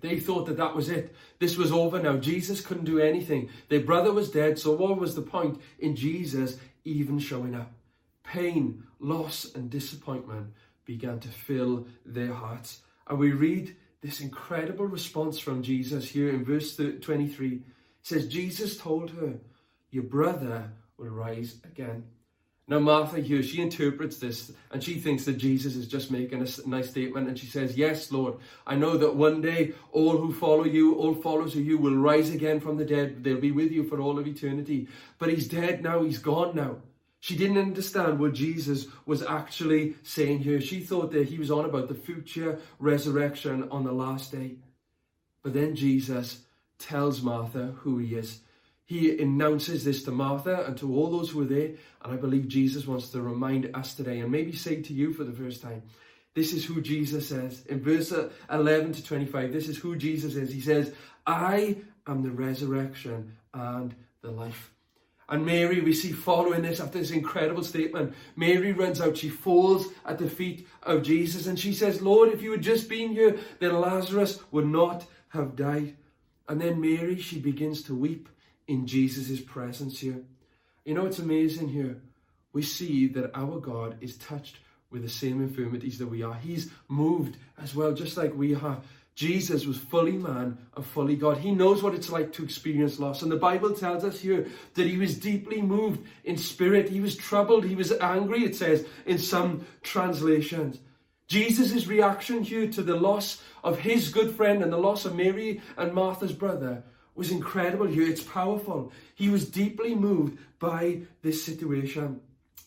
They 0.00 0.18
thought 0.18 0.46
that 0.46 0.56
that 0.56 0.74
was 0.74 0.88
it. 0.88 1.14
This 1.38 1.56
was 1.56 1.70
over 1.70 2.02
now. 2.02 2.16
Jesus 2.16 2.60
couldn't 2.60 2.84
do 2.84 2.98
anything. 2.98 3.48
Their 3.68 3.82
brother 3.82 4.12
was 4.12 4.28
dead, 4.28 4.58
so 4.58 4.72
what 4.72 4.98
was 4.98 5.14
the 5.14 5.22
point 5.22 5.60
in 5.78 5.94
Jesus 5.94 6.56
even 6.84 7.20
showing 7.20 7.54
up? 7.54 7.70
Pain, 8.24 8.82
loss, 8.98 9.54
and 9.54 9.70
disappointment 9.70 10.48
began 10.84 11.20
to 11.20 11.28
fill 11.28 11.86
their 12.04 12.32
hearts. 12.32 12.80
And 13.08 13.18
we 13.18 13.32
read 13.32 13.74
this 14.00 14.20
incredible 14.20 14.86
response 14.86 15.38
from 15.38 15.62
Jesus 15.62 16.08
here 16.08 16.30
in 16.30 16.44
verse 16.44 16.76
23. 16.76 17.54
It 17.54 17.62
says, 18.02 18.28
Jesus 18.28 18.76
told 18.76 19.10
her, 19.10 19.34
Your 19.90 20.04
brother 20.04 20.70
will 20.98 21.08
rise 21.08 21.56
again. 21.64 22.04
Now, 22.70 22.78
Martha 22.78 23.18
here, 23.20 23.42
she 23.42 23.62
interprets 23.62 24.18
this 24.18 24.52
and 24.70 24.84
she 24.84 25.00
thinks 25.00 25.24
that 25.24 25.38
Jesus 25.38 25.74
is 25.74 25.88
just 25.88 26.10
making 26.10 26.42
a 26.42 26.68
nice 26.68 26.90
statement. 26.90 27.26
And 27.26 27.38
she 27.38 27.46
says, 27.46 27.78
Yes, 27.78 28.12
Lord, 28.12 28.34
I 28.66 28.74
know 28.74 28.98
that 28.98 29.16
one 29.16 29.40
day 29.40 29.72
all 29.90 30.18
who 30.18 30.34
follow 30.34 30.64
you, 30.64 30.94
all 30.96 31.14
followers 31.14 31.54
of 31.54 31.64
you, 31.64 31.78
will 31.78 31.96
rise 31.96 32.28
again 32.28 32.60
from 32.60 32.76
the 32.76 32.84
dead. 32.84 33.24
They'll 33.24 33.40
be 33.40 33.52
with 33.52 33.72
you 33.72 33.84
for 33.84 34.00
all 34.00 34.18
of 34.18 34.26
eternity. 34.26 34.86
But 35.18 35.30
he's 35.30 35.48
dead 35.48 35.82
now, 35.82 36.02
he's 36.02 36.18
gone 36.18 36.54
now. 36.54 36.76
She 37.20 37.36
didn't 37.36 37.58
understand 37.58 38.20
what 38.20 38.34
Jesus 38.34 38.86
was 39.04 39.22
actually 39.22 39.96
saying 40.02 40.38
here. 40.40 40.60
She 40.60 40.80
thought 40.80 41.12
that 41.12 41.28
he 41.28 41.38
was 41.38 41.50
on 41.50 41.64
about 41.64 41.88
the 41.88 41.94
future 41.94 42.60
resurrection 42.78 43.68
on 43.70 43.84
the 43.84 43.92
last 43.92 44.30
day. 44.30 44.56
But 45.42 45.54
then 45.54 45.74
Jesus 45.74 46.42
tells 46.78 47.22
Martha 47.22 47.74
who 47.78 47.98
he 47.98 48.14
is. 48.14 48.40
He 48.84 49.20
announces 49.20 49.84
this 49.84 50.04
to 50.04 50.12
Martha 50.12 50.64
and 50.64 50.76
to 50.78 50.94
all 50.94 51.10
those 51.10 51.30
who 51.30 51.42
are 51.42 51.46
there. 51.46 51.72
And 52.02 52.12
I 52.12 52.16
believe 52.16 52.48
Jesus 52.48 52.86
wants 52.86 53.10
to 53.10 53.20
remind 53.20 53.74
us 53.74 53.94
today 53.94 54.20
and 54.20 54.30
maybe 54.30 54.52
say 54.52 54.80
to 54.82 54.94
you 54.94 55.12
for 55.12 55.24
the 55.24 55.32
first 55.32 55.60
time, 55.60 55.82
this 56.34 56.52
is 56.52 56.64
who 56.64 56.80
Jesus 56.80 57.28
says. 57.28 57.66
In 57.66 57.80
verse 57.82 58.14
11 58.50 58.92
to 58.92 59.04
25, 59.04 59.52
this 59.52 59.68
is 59.68 59.76
who 59.76 59.96
Jesus 59.96 60.36
is. 60.36 60.52
He 60.52 60.60
says, 60.60 60.92
I 61.26 61.78
am 62.06 62.22
the 62.22 62.30
resurrection 62.30 63.36
and 63.52 63.94
the 64.22 64.30
life. 64.30 64.72
And 65.28 65.44
Mary, 65.44 65.80
we 65.80 65.92
see 65.92 66.12
following 66.12 66.62
this 66.62 66.80
after 66.80 66.98
this 66.98 67.10
incredible 67.10 67.62
statement, 67.62 68.14
Mary 68.34 68.72
runs 68.72 69.00
out, 69.00 69.18
she 69.18 69.28
falls 69.28 69.88
at 70.06 70.18
the 70.18 70.28
feet 70.28 70.66
of 70.82 71.02
Jesus, 71.02 71.46
and 71.46 71.58
she 71.58 71.74
says, 71.74 72.00
Lord, 72.00 72.30
if 72.30 72.40
you 72.40 72.52
had 72.52 72.62
just 72.62 72.88
been 72.88 73.10
here, 73.10 73.38
then 73.58 73.78
Lazarus 73.78 74.40
would 74.50 74.66
not 74.66 75.06
have 75.28 75.54
died. 75.54 75.96
And 76.48 76.58
then 76.58 76.80
Mary, 76.80 77.18
she 77.18 77.38
begins 77.38 77.82
to 77.84 77.94
weep 77.94 78.30
in 78.66 78.86
Jesus' 78.86 79.40
presence 79.40 80.00
here. 80.00 80.22
You 80.86 80.94
know, 80.94 81.04
it's 81.04 81.18
amazing 81.18 81.68
here. 81.68 82.00
We 82.54 82.62
see 82.62 83.06
that 83.08 83.30
our 83.34 83.60
God 83.60 83.98
is 84.00 84.16
touched 84.16 84.56
with 84.90 85.02
the 85.02 85.08
same 85.10 85.42
infirmities 85.42 85.98
that 85.98 86.06
we 86.06 86.22
are. 86.22 86.34
He's 86.34 86.70
moved 86.88 87.36
as 87.62 87.74
well, 87.74 87.92
just 87.92 88.16
like 88.16 88.34
we 88.34 88.54
are. 88.54 88.80
Jesus 89.18 89.66
was 89.66 89.76
fully 89.76 90.12
man 90.12 90.56
and 90.76 90.86
fully 90.86 91.16
God. 91.16 91.38
He 91.38 91.50
knows 91.50 91.82
what 91.82 91.92
it's 91.92 92.08
like 92.08 92.32
to 92.34 92.44
experience 92.44 93.00
loss. 93.00 93.22
And 93.22 93.32
the 93.32 93.36
Bible 93.36 93.72
tells 93.72 94.04
us 94.04 94.20
here 94.20 94.46
that 94.74 94.86
he 94.86 94.96
was 94.96 95.18
deeply 95.18 95.60
moved 95.60 96.06
in 96.22 96.36
spirit. 96.36 96.88
He 96.88 97.00
was 97.00 97.16
troubled. 97.16 97.64
He 97.64 97.74
was 97.74 97.90
angry, 97.90 98.44
it 98.44 98.54
says 98.54 98.86
in 99.06 99.18
some 99.18 99.66
translations. 99.82 100.78
Jesus' 101.26 101.88
reaction 101.88 102.44
here 102.44 102.68
to 102.68 102.80
the 102.80 102.94
loss 102.94 103.42
of 103.64 103.80
his 103.80 104.10
good 104.10 104.36
friend 104.36 104.62
and 104.62 104.72
the 104.72 104.78
loss 104.78 105.04
of 105.04 105.16
Mary 105.16 105.62
and 105.76 105.92
Martha's 105.92 106.32
brother 106.32 106.84
was 107.16 107.32
incredible 107.32 107.88
here. 107.88 108.06
It's 108.06 108.22
powerful. 108.22 108.92
He 109.16 109.30
was 109.30 109.50
deeply 109.50 109.96
moved 109.96 110.38
by 110.60 111.00
this 111.22 111.42
situation. 111.42 112.20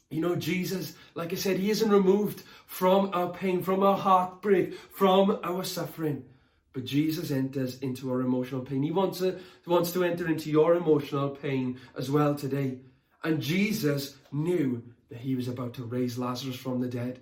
You 0.09 0.19
know, 0.19 0.35
Jesus, 0.35 0.95
like 1.15 1.31
I 1.31 1.37
said, 1.37 1.59
he 1.59 1.69
isn't 1.69 1.89
removed 1.89 2.43
from 2.65 3.11
our 3.13 3.29
pain, 3.29 3.63
from 3.63 3.83
our 3.83 3.95
heartbreak, 3.95 4.73
from 4.91 5.39
our 5.45 5.63
suffering. 5.63 6.25
But 6.73 6.85
Jesus 6.85 7.31
enters 7.31 7.79
into 7.79 8.11
our 8.11 8.21
emotional 8.21 8.61
pain. 8.61 8.81
He 8.81 8.91
wants 8.91 9.19
to, 9.19 9.37
wants 9.65 9.91
to 9.91 10.03
enter 10.03 10.27
into 10.27 10.49
your 10.49 10.75
emotional 10.75 11.29
pain 11.29 11.79
as 11.97 12.09
well 12.09 12.35
today. 12.35 12.77
And 13.23 13.41
Jesus 13.41 14.15
knew 14.31 14.81
that 15.09 15.19
he 15.19 15.35
was 15.35 15.47
about 15.47 15.73
to 15.75 15.83
raise 15.83 16.17
Lazarus 16.17 16.55
from 16.55 16.79
the 16.79 16.87
dead. 16.87 17.19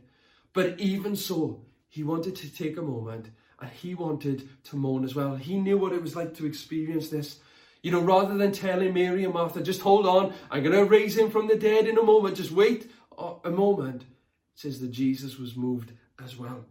But 0.53 0.79
even 0.79 1.15
so, 1.15 1.65
he 1.87 2.03
wanted 2.03 2.35
to 2.37 2.53
take 2.53 2.77
a 2.77 2.81
moment 2.81 3.29
and 3.59 3.69
he 3.71 3.95
wanted 3.95 4.47
to 4.65 4.75
mourn 4.75 5.03
as 5.03 5.15
well. 5.15 5.35
He 5.35 5.57
knew 5.57 5.77
what 5.77 5.93
it 5.93 6.01
was 6.01 6.15
like 6.15 6.35
to 6.35 6.45
experience 6.45 7.09
this. 7.09 7.39
You 7.81 7.91
know, 7.91 8.01
rather 8.01 8.37
than 8.37 8.51
telling 8.51 8.93
Mary 8.93 9.23
and 9.23 9.33
Martha, 9.33 9.61
just 9.61 9.81
hold 9.81 10.05
on, 10.05 10.33
I'm 10.51 10.63
going 10.63 10.75
to 10.75 10.85
raise 10.85 11.17
him 11.17 11.31
from 11.31 11.47
the 11.47 11.55
dead 11.55 11.87
in 11.87 11.97
a 11.97 12.03
moment, 12.03 12.37
just 12.37 12.51
wait 12.51 12.91
a 13.43 13.49
moment, 13.49 14.03
says 14.55 14.79
that 14.81 14.91
Jesus 14.91 15.37
was 15.37 15.55
moved 15.55 15.93
as 16.23 16.37
well. 16.37 16.65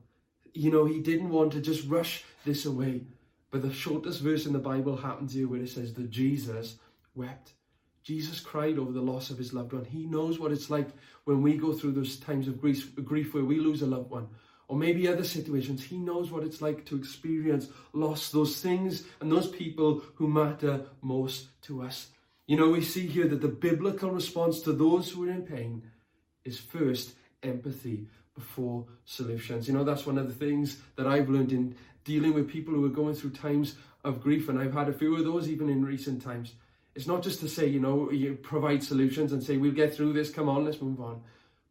You 0.55 0.71
know, 0.71 0.85
he 0.85 1.01
didn't 1.01 1.31
want 1.31 1.53
to 1.53 1.61
just 1.61 1.89
rush 1.89 2.25
this 2.45 2.65
away. 2.65 3.03
But 3.51 3.63
the 3.63 3.73
shortest 3.73 4.21
verse 4.21 4.47
in 4.47 4.53
the 4.53 4.59
Bible 4.59 4.97
happens 4.97 5.33
here 5.33 5.49
where 5.49 5.61
it 5.61 5.71
says 5.71 5.95
that 5.95 6.11
Jesus 6.11 6.77
wept. 7.15 7.53
Jesus 8.03 8.41
cried 8.41 8.79
over 8.79 8.93
the 8.93 9.01
loss 9.01 9.31
of 9.31 9.39
his 9.39 9.53
loved 9.53 9.73
one. 9.73 9.85
He 9.85 10.07
knows 10.07 10.39
what 10.39 10.53
it's 10.53 10.71
like 10.71 10.89
when 11.25 11.43
we 11.43 11.57
go 11.57 11.73
through 11.73 11.93
those 11.93 12.17
times 12.19 12.49
of 12.49 12.61
grief, 12.61 12.95
grief 13.05 13.35
where 13.35 13.45
we 13.45 13.59
lose 13.59 13.83
a 13.83 13.87
loved 13.87 14.11
one 14.11 14.29
or 14.69 14.77
maybe 14.77 15.09
other 15.09 15.25
situations. 15.25 15.83
He 15.83 15.99
knows 15.99 16.31
what 16.31 16.45
it's 16.45 16.63
like 16.63 16.85
to 16.87 16.97
experience 16.97 17.69
loss, 17.93 18.31
those 18.31 18.61
things 18.61 19.05
and 19.21 19.33
those 19.33 19.49
people 19.49 20.03
who 20.15 20.29
matter 20.29 20.87
most 21.03 21.49
to 21.63 21.83
us. 21.83 22.09
You 22.47 22.57
know, 22.57 22.71
we 22.71 22.83
see 22.83 23.07
here 23.07 23.27
that 23.29 23.41
the 23.41 23.49
biblical 23.49 24.11
response 24.11 24.61
to 24.61 24.73
those 24.73 25.11
who 25.11 25.29
are 25.29 25.31
in 25.31 25.43
pain 25.43 25.83
is 26.45 26.59
first 26.59 27.15
empathy 27.43 28.07
before 28.39 28.85
solutions. 29.05 29.69
You 29.69 29.75
know, 29.75 29.85
that's 29.85 30.07
one 30.07 30.19
of 30.19 30.27
the 30.27 30.35
things 30.35 30.79
that 30.97 31.07
I've 31.07 31.29
learned 31.29 31.53
in 31.53 31.75
dealing 32.05 32.35
with 32.35 32.49
people 32.49 32.75
who 32.75 32.85
are 32.87 32.91
going 32.91 33.15
through 33.15 33.31
times 33.31 33.75
of 34.05 34.23
grief, 34.23 34.49
and 34.49 34.59
I've 34.59 34.73
had 34.73 34.89
a 34.89 34.93
few 34.93 35.17
of 35.17 35.25
those 35.25 35.49
even 35.49 35.69
in 35.69 35.85
recent 35.85 36.23
times. 36.23 36.55
It's 36.95 37.07
not 37.07 37.23
just 37.23 37.41
to 37.41 37.49
say, 37.49 37.67
you 37.67 37.81
know, 37.81 38.11
you 38.11 38.35
provide 38.35 38.83
solutions 38.83 39.33
and 39.33 39.43
say, 39.43 39.57
we'll 39.57 39.73
get 39.73 39.95
through 39.95 40.15
this, 40.15 40.31
come 40.31 40.49
on, 40.49 40.65
let's 40.65 40.81
move 40.81 41.01
on. 41.01 41.21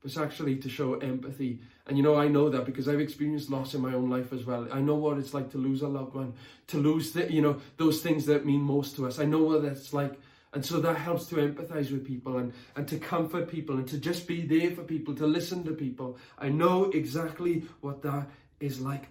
But 0.02 0.12
it's 0.12 0.18
actually 0.18 0.58
to 0.58 0.70
show 0.70 0.96
empathy 0.96 1.60
and 1.88 1.96
you 1.96 2.04
know, 2.04 2.16
I 2.16 2.28
know 2.28 2.50
that 2.50 2.66
because 2.66 2.90
I've 2.90 3.00
experienced 3.00 3.50
loss 3.50 3.74
in 3.74 3.82
my 3.82 3.94
own 3.94 4.10
life 4.10 4.34
as 4.34 4.46
well. 4.46 4.68
I 4.72 4.82
know 4.82 4.96
what 4.96 5.18
it's 5.18 5.34
like 5.34 5.52
to 5.52 5.58
lose 5.58 5.82
a 5.82 5.88
loved 5.88 6.16
one, 6.16 6.34
to 6.68 6.78
lose 6.78 7.14
the, 7.14 7.32
you 7.32 7.42
know, 7.42 7.62
those 7.78 8.02
things 8.02 8.26
that 8.26 8.46
mean 8.46 8.62
most 8.62 8.98
to 8.98 9.08
us. 9.08 9.20
I 9.20 9.26
know 9.26 9.44
what 9.44 9.64
that's 9.64 9.94
like. 9.94 10.20
And 10.58 10.66
so 10.66 10.80
that 10.80 10.98
helps 10.98 11.28
to 11.28 11.36
empathize 11.36 11.92
with 11.92 12.04
people 12.04 12.40
and, 12.40 12.52
and 12.76 12.88
to 12.88 12.98
comfort 12.98 13.48
people 13.48 13.76
and 13.76 13.88
to 13.90 14.00
just 14.00 14.26
be 14.26 14.42
there 14.42 14.72
for 14.72 14.82
people, 14.82 15.14
to 15.14 15.28
listen 15.28 15.64
to 15.66 15.72
people. 15.72 16.18
I 16.40 16.50
know 16.50 16.86
exactly 16.86 17.66
what 17.82 18.02
that 18.02 18.28
is 18.60 18.82
like. 18.82 19.04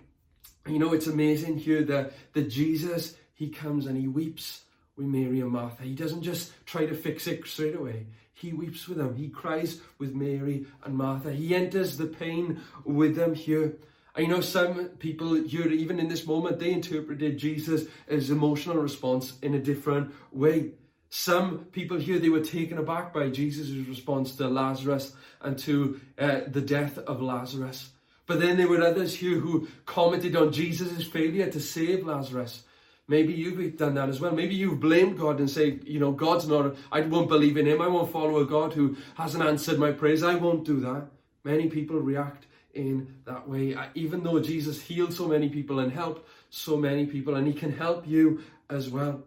You 0.66 0.80
know, 0.80 0.92
it's 0.92 1.06
amazing 1.06 1.58
here 1.58 1.84
that, 1.84 2.14
that 2.32 2.50
Jesus, 2.50 3.14
he 3.34 3.48
comes 3.48 3.86
and 3.86 3.96
he 3.96 4.08
weeps 4.08 4.62
with 4.96 5.06
Mary 5.06 5.40
and 5.40 5.52
Martha. 5.52 5.84
He 5.84 5.94
doesn't 5.94 6.24
just 6.24 6.50
try 6.66 6.84
to 6.84 6.96
fix 6.96 7.28
it 7.28 7.46
straight 7.46 7.76
away. 7.76 8.06
He 8.34 8.52
weeps 8.52 8.88
with 8.88 8.98
them. 8.98 9.14
He 9.14 9.28
cries 9.28 9.80
with 10.00 10.16
Mary 10.16 10.66
and 10.82 10.96
Martha. 10.96 11.32
He 11.32 11.54
enters 11.54 11.96
the 11.96 12.06
pain 12.06 12.60
with 12.84 13.14
them 13.14 13.36
here. 13.36 13.76
I 14.16 14.24
know 14.24 14.40
some 14.40 14.86
people 14.98 15.34
here, 15.34 15.68
even 15.68 16.00
in 16.00 16.08
this 16.08 16.26
moment, 16.26 16.58
they 16.58 16.72
interpreted 16.72 17.38
Jesus' 17.38 17.86
emotional 18.08 18.78
response 18.78 19.38
in 19.42 19.54
a 19.54 19.60
different 19.60 20.12
way. 20.32 20.72
Some 21.18 21.64
people 21.72 21.96
here, 21.98 22.18
they 22.18 22.28
were 22.28 22.40
taken 22.40 22.76
aback 22.76 23.14
by 23.14 23.30
Jesus' 23.30 23.70
response 23.88 24.36
to 24.36 24.48
Lazarus 24.48 25.14
and 25.40 25.58
to 25.60 25.98
uh, 26.18 26.40
the 26.46 26.60
death 26.60 26.98
of 26.98 27.22
Lazarus. 27.22 27.88
But 28.26 28.38
then 28.38 28.58
there 28.58 28.68
were 28.68 28.82
others 28.82 29.16
here 29.16 29.38
who 29.38 29.66
commented 29.86 30.36
on 30.36 30.52
Jesus' 30.52 31.06
failure 31.06 31.50
to 31.50 31.58
save 31.58 32.06
Lazarus. 32.06 32.64
Maybe 33.08 33.32
you've 33.32 33.78
done 33.78 33.94
that 33.94 34.10
as 34.10 34.20
well. 34.20 34.32
Maybe 34.32 34.56
you've 34.56 34.78
blamed 34.78 35.16
God 35.16 35.38
and 35.38 35.48
say, 35.48 35.80
you 35.86 35.98
know, 35.98 36.12
God's 36.12 36.46
not, 36.48 36.76
I 36.92 37.00
won't 37.00 37.30
believe 37.30 37.56
in 37.56 37.66
him. 37.66 37.80
I 37.80 37.88
won't 37.88 38.12
follow 38.12 38.38
a 38.40 38.44
God 38.44 38.74
who 38.74 38.94
hasn't 39.14 39.42
answered 39.42 39.78
my 39.78 39.92
prayers. 39.92 40.22
I 40.22 40.34
won't 40.34 40.66
do 40.66 40.80
that. 40.80 41.06
Many 41.44 41.70
people 41.70 41.98
react 41.98 42.44
in 42.74 43.14
that 43.24 43.48
way. 43.48 43.74
Even 43.94 44.22
though 44.22 44.38
Jesus 44.38 44.82
healed 44.82 45.14
so 45.14 45.26
many 45.26 45.48
people 45.48 45.78
and 45.78 45.90
helped 45.90 46.28
so 46.50 46.76
many 46.76 47.06
people, 47.06 47.36
and 47.36 47.46
he 47.46 47.54
can 47.54 47.72
help 47.72 48.06
you 48.06 48.42
as 48.68 48.90
well. 48.90 49.22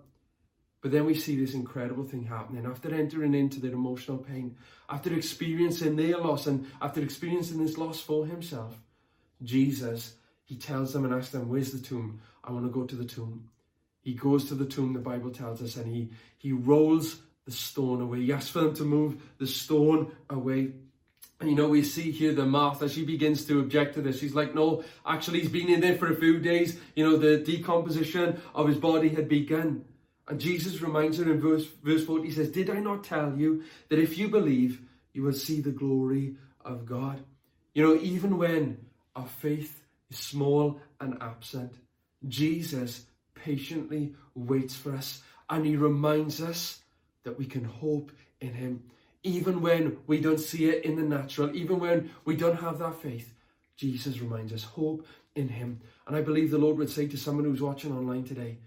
But 0.81 0.91
then 0.91 1.05
we 1.05 1.13
see 1.13 1.36
this 1.36 1.53
incredible 1.53 2.05
thing 2.05 2.24
happening. 2.24 2.65
After 2.65 2.93
entering 2.93 3.33
into 3.33 3.59
their 3.59 3.74
emotional 3.74 4.17
pain, 4.17 4.55
after 4.89 5.13
experiencing 5.13 5.95
their 5.95 6.17
loss, 6.17 6.48
and 6.48 6.67
after 6.81 7.01
experiencing 7.01 7.63
this 7.63 7.77
loss 7.77 8.00
for 8.00 8.25
himself, 8.25 8.79
Jesus, 9.43 10.15
he 10.45 10.55
tells 10.55 10.93
them 10.93 11.05
and 11.05 11.13
asks 11.13 11.31
them, 11.31 11.50
Where's 11.50 11.71
the 11.71 11.86
tomb? 11.86 12.21
I 12.43 12.51
want 12.51 12.65
to 12.65 12.71
go 12.71 12.86
to 12.86 12.95
the 12.95 13.05
tomb. 13.05 13.50
He 14.01 14.13
goes 14.13 14.45
to 14.45 14.55
the 14.55 14.65
tomb, 14.65 14.93
the 14.93 15.00
Bible 15.00 15.31
tells 15.31 15.62
us, 15.62 15.75
and 15.75 15.86
he, 15.86 16.09
he 16.38 16.53
rolls 16.53 17.21
the 17.45 17.51
stone 17.51 18.01
away. 18.01 18.21
He 18.21 18.31
asks 18.31 18.50
for 18.50 18.62
them 18.62 18.75
to 18.75 18.83
move 18.83 19.21
the 19.38 19.48
stone 19.48 20.13
away. 20.29 20.71
And 21.41 21.50
you 21.50 21.55
know, 21.55 21.69
we 21.69 21.83
see 21.83 22.12
here 22.12 22.33
the 22.33 22.45
Martha, 22.45 22.88
she 22.89 23.05
begins 23.05 23.45
to 23.45 23.59
object 23.59 23.95
to 23.95 24.01
this. 24.01 24.19
She's 24.19 24.36
like, 24.36 24.55
no, 24.55 24.83
actually, 25.05 25.41
he's 25.41 25.51
been 25.51 25.69
in 25.69 25.81
there 25.81 25.98
for 25.98 26.12
a 26.12 26.15
few 26.15 26.39
days. 26.39 26.79
You 26.95 27.09
know, 27.09 27.17
the 27.17 27.38
decomposition 27.38 28.41
of 28.55 28.67
his 28.67 28.77
body 28.77 29.09
had 29.09 29.27
begun. 29.29 29.86
And 30.29 30.39
Jesus 30.39 30.81
reminds 30.81 31.17
her 31.17 31.29
in 31.29 31.41
verse, 31.41 31.65
verse 31.83 32.05
40, 32.05 32.27
he 32.27 32.33
says, 32.33 32.50
Did 32.50 32.69
I 32.69 32.79
not 32.79 33.03
tell 33.03 33.36
you 33.36 33.63
that 33.89 34.00
if 34.00 34.17
you 34.17 34.29
believe, 34.29 34.81
you 35.12 35.24
will 35.24 35.33
see 35.33 35.59
the 35.59 35.71
glory 35.71 36.36
of 36.63 36.86
God? 36.86 37.21
You 37.74 37.83
know, 37.83 38.01
even 38.01 38.38
when 38.38 38.77
our 39.15 39.27
faith 39.27 39.83
is 40.09 40.17
small 40.17 40.79
and 41.00 41.17
absent. 41.21 41.74
Jesus 42.27 43.05
patiently 43.36 44.13
waits 44.36 44.75
for 44.75 44.95
us 44.95 45.21
and 45.50 45.65
he 45.65 45.75
reminds 45.75 46.41
us 46.41 46.81
that 47.24 47.38
we 47.38 47.45
can 47.45 47.63
hope 47.63 48.12
in 48.41 48.53
him. 48.53 48.83
Even 49.24 49.62
when 49.62 49.98
we 50.07 50.19
don't 50.19 50.39
see 50.39 50.69
it 50.69 50.86
in 50.86 50.95
the 50.95 51.03
natural, 51.03 51.55
even 51.55 51.79
when 51.79 52.09
we 52.25 52.36
don't 52.36 52.59
have 52.59 52.79
that 52.79 53.01
faith, 53.01 53.33
Jesus 53.75 54.19
reminds 54.19 54.53
us 54.53 54.63
hope 54.63 55.05
in 55.36 55.50
him. 55.50 55.81
And 56.07 56.15
I 56.15 56.21
believe 56.21 56.51
the 56.51 56.57
Lord 56.57 56.77
would 56.77 56.89
say 56.89 57.07
to 57.07 57.17
someone 57.17 57.45
who's 57.45 57.62
watching 57.62 57.91
online 57.91 58.24
today, 58.24 58.57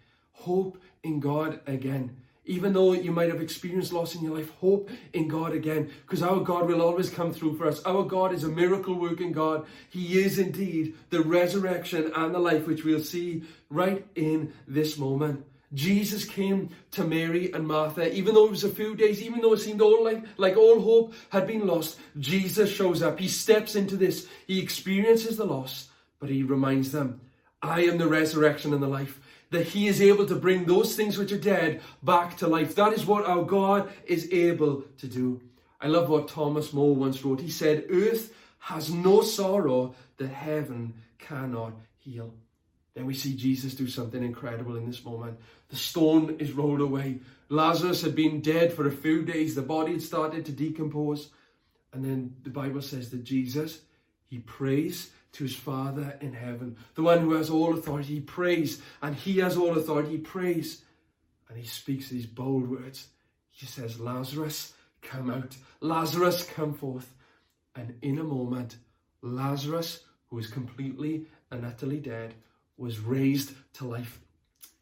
hope 0.42 0.78
in 1.02 1.20
God 1.20 1.60
again. 1.66 2.16
Even 2.44 2.72
though 2.72 2.92
you 2.92 3.12
might 3.12 3.28
have 3.28 3.40
experienced 3.40 3.92
loss 3.92 4.16
in 4.16 4.24
your 4.24 4.36
life, 4.36 4.50
hope 4.58 4.90
in 5.12 5.28
God 5.28 5.52
again, 5.52 5.90
because 6.02 6.24
our 6.24 6.40
God 6.40 6.66
will 6.66 6.82
always 6.82 7.08
come 7.08 7.32
through 7.32 7.56
for 7.56 7.68
us. 7.68 7.80
Our 7.84 8.02
God 8.02 8.34
is 8.34 8.42
a 8.42 8.48
miracle 8.48 8.94
working 8.94 9.30
God. 9.30 9.64
He 9.90 10.20
is 10.20 10.40
indeed 10.40 10.94
the 11.10 11.22
resurrection 11.22 12.10
and 12.16 12.34
the 12.34 12.40
life, 12.40 12.66
which 12.66 12.84
we'll 12.84 13.04
see 13.04 13.44
right 13.70 14.04
in 14.16 14.52
this 14.66 14.98
moment. 14.98 15.44
Jesus 15.74 16.24
came 16.24 16.70
to 16.90 17.04
Mary 17.04 17.52
and 17.52 17.66
Martha, 17.66 18.12
even 18.12 18.34
though 18.34 18.46
it 18.46 18.50
was 18.50 18.64
a 18.64 18.68
few 18.68 18.94
days, 18.96 19.22
even 19.22 19.40
though 19.40 19.54
it 19.54 19.60
seemed 19.60 19.80
all 19.80 20.04
like, 20.04 20.24
like 20.36 20.56
all 20.56 20.80
hope 20.80 21.14
had 21.30 21.46
been 21.46 21.66
lost, 21.66 21.98
Jesus 22.18 22.70
shows 22.70 23.02
up. 23.02 23.18
He 23.18 23.28
steps 23.28 23.76
into 23.76 23.96
this. 23.96 24.26
He 24.46 24.60
experiences 24.60 25.36
the 25.36 25.46
loss, 25.46 25.88
but 26.18 26.28
he 26.28 26.42
reminds 26.42 26.90
them, 26.92 27.20
I 27.62 27.82
am 27.82 27.96
the 27.96 28.08
resurrection 28.08 28.74
and 28.74 28.82
the 28.82 28.88
life. 28.88 29.20
That 29.52 29.68
he 29.68 29.86
is 29.86 30.02
able 30.02 30.26
to 30.26 30.34
bring 30.34 30.64
those 30.64 30.96
things 30.96 31.16
which 31.16 31.32
are 31.32 31.38
dead 31.38 31.80
back 32.02 32.36
to 32.38 32.48
life. 32.48 32.74
That 32.74 32.92
is 32.92 33.06
what 33.06 33.24
our 33.24 33.44
God 33.44 33.90
is 34.04 34.28
able 34.32 34.82
to 34.98 35.06
do. 35.06 35.40
I 35.80 35.86
love 35.86 36.08
what 36.08 36.28
Thomas 36.28 36.72
Moore 36.72 36.94
once 36.94 37.24
wrote. 37.24 37.40
He 37.40 37.50
said, 37.50 37.86
Earth 37.90 38.34
has 38.58 38.92
no 38.92 39.22
sorrow 39.22 39.94
that 40.18 40.28
heaven 40.28 40.94
cannot 41.18 41.72
heal. 41.98 42.34
Then 42.94 43.06
we 43.06 43.14
see 43.14 43.34
Jesus 43.34 43.74
do 43.74 43.88
something 43.88 44.22
incredible 44.22 44.76
in 44.76 44.86
this 44.86 45.04
moment. 45.04 45.38
The 45.70 45.76
stone 45.76 46.36
is 46.38 46.52
rolled 46.52 46.80
away. 46.80 47.20
Lazarus 47.48 48.02
had 48.02 48.14
been 48.14 48.40
dead 48.40 48.72
for 48.72 48.86
a 48.86 48.92
few 48.92 49.22
days. 49.22 49.54
The 49.54 49.62
body 49.62 49.92
had 49.92 50.02
started 50.02 50.44
to 50.46 50.52
decompose. 50.52 51.30
And 51.92 52.04
then 52.04 52.36
the 52.42 52.50
Bible 52.50 52.82
says 52.82 53.10
that 53.10 53.24
Jesus, 53.24 53.80
he 54.28 54.38
prays 54.38 55.10
to 55.32 55.44
his 55.44 55.54
Father 55.54 56.16
in 56.20 56.32
heaven, 56.32 56.76
the 56.94 57.02
one 57.02 57.20
who 57.20 57.32
has 57.32 57.50
all 57.50 57.74
authority. 57.74 58.14
He 58.14 58.20
prays, 58.20 58.82
and 59.00 59.14
he 59.14 59.38
has 59.38 59.56
all 59.56 59.76
authority. 59.76 60.12
He 60.12 60.18
prays, 60.18 60.82
and 61.48 61.58
he 61.58 61.66
speaks 61.66 62.08
these 62.08 62.26
bold 62.26 62.68
words. 62.68 63.08
He 63.50 63.66
says, 63.66 63.98
Lazarus, 63.98 64.74
come 65.00 65.30
out. 65.30 65.56
Lazarus, 65.80 66.44
come 66.44 66.74
forth. 66.74 67.14
And 67.74 67.94
in 68.02 68.18
a 68.18 68.24
moment, 68.24 68.76
Lazarus, 69.22 70.00
who 70.28 70.38
is 70.38 70.46
completely 70.48 71.26
and 71.50 71.64
utterly 71.64 72.00
dead, 72.00 72.34
was 72.76 73.00
raised 73.00 73.52
to 73.74 73.86
life. 73.86 74.20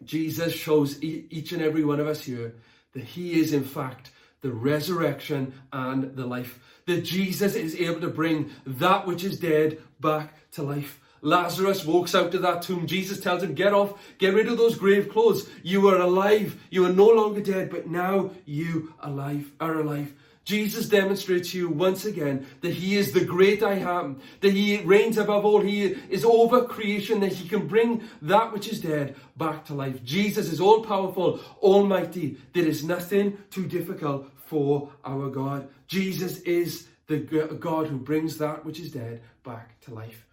Jesus 0.04 0.52
shows 0.52 1.02
each 1.02 1.52
and 1.52 1.62
every 1.62 1.85
one 1.85 2.00
of 2.00 2.07
us 2.07 2.23
here 2.23 2.54
that 2.92 3.04
he 3.04 3.38
is, 3.38 3.52
in 3.52 3.64
fact, 3.64 4.11
the 4.43 4.53
resurrection 4.53 5.55
and 5.73 6.17
the 6.17 6.27
life. 6.27 6.59
That 6.87 7.03
Jesus 7.03 7.55
is 7.55 7.75
able 7.77 8.01
to 8.01 8.09
bring 8.09 8.51
that 8.67 9.07
which 9.07 9.25
is 9.25 9.39
dead 9.39 9.79
back 10.01 10.35
to 10.53 10.63
life. 10.63 11.01
Lazarus 11.23 11.85
walks 11.85 12.15
out 12.15 12.33
to 12.33 12.39
that 12.39 12.63
tomb. 12.63 12.87
Jesus 12.87 13.21
tells 13.21 13.43
him, 13.43 13.55
Get 13.55 13.75
off, 13.75 14.01
get 14.19 14.35
rid 14.35 14.49
of 14.49 14.57
those 14.57 14.77
grave 14.77 15.11
clothes. 15.11 15.49
You 15.63 15.89
are 15.89 16.01
alive. 16.01 16.59
You 16.71 16.87
are 16.87 16.93
no 16.93 17.09
longer 17.09 17.43
dead, 17.43 17.71
but 17.71 17.89
now 17.89 18.31
you 18.47 18.95
alive 19.01 19.51
are 19.61 19.81
alive. 19.81 20.15
Jesus 20.45 20.89
demonstrates 20.89 21.51
to 21.51 21.59
you 21.59 21.69
once 21.69 22.07
again 22.07 22.47
that 22.63 22.73
he 22.73 22.97
is 22.97 23.13
the 23.13 23.25
great 23.25 23.63
I 23.63 23.75
am, 23.75 24.21
that 24.41 24.53
he 24.53 24.79
reigns 24.79 25.19
above 25.19 25.45
all, 25.45 25.61
he 25.61 25.85
is 26.09 26.25
over 26.25 26.65
creation, 26.65 27.21
that 27.21 27.33
he 27.33 27.49
can 27.49 27.69
bring 27.69 28.03
that 28.23 28.53
which 28.53 28.67
is 28.67 28.81
dead 28.81 29.15
back 29.37 29.65
to 29.67 29.75
life. 29.75 30.03
Jesus 30.03 30.51
is 30.51 30.61
all 30.61 30.83
powerful, 30.83 31.41
almighty. 31.61 32.39
There 32.55 32.67
is 32.67 32.83
nothing 32.83 33.39
too 33.51 33.67
difficult 33.67 34.30
for 34.50 34.90
our 35.04 35.30
God. 35.30 35.69
Jesus 35.87 36.40
is 36.40 36.88
the 37.07 37.19
God 37.19 37.87
who 37.87 37.99
brings 37.99 38.38
that 38.38 38.64
which 38.64 38.80
is 38.80 38.90
dead 38.90 39.23
back 39.45 39.80
to 39.83 39.95
life. 39.95 40.26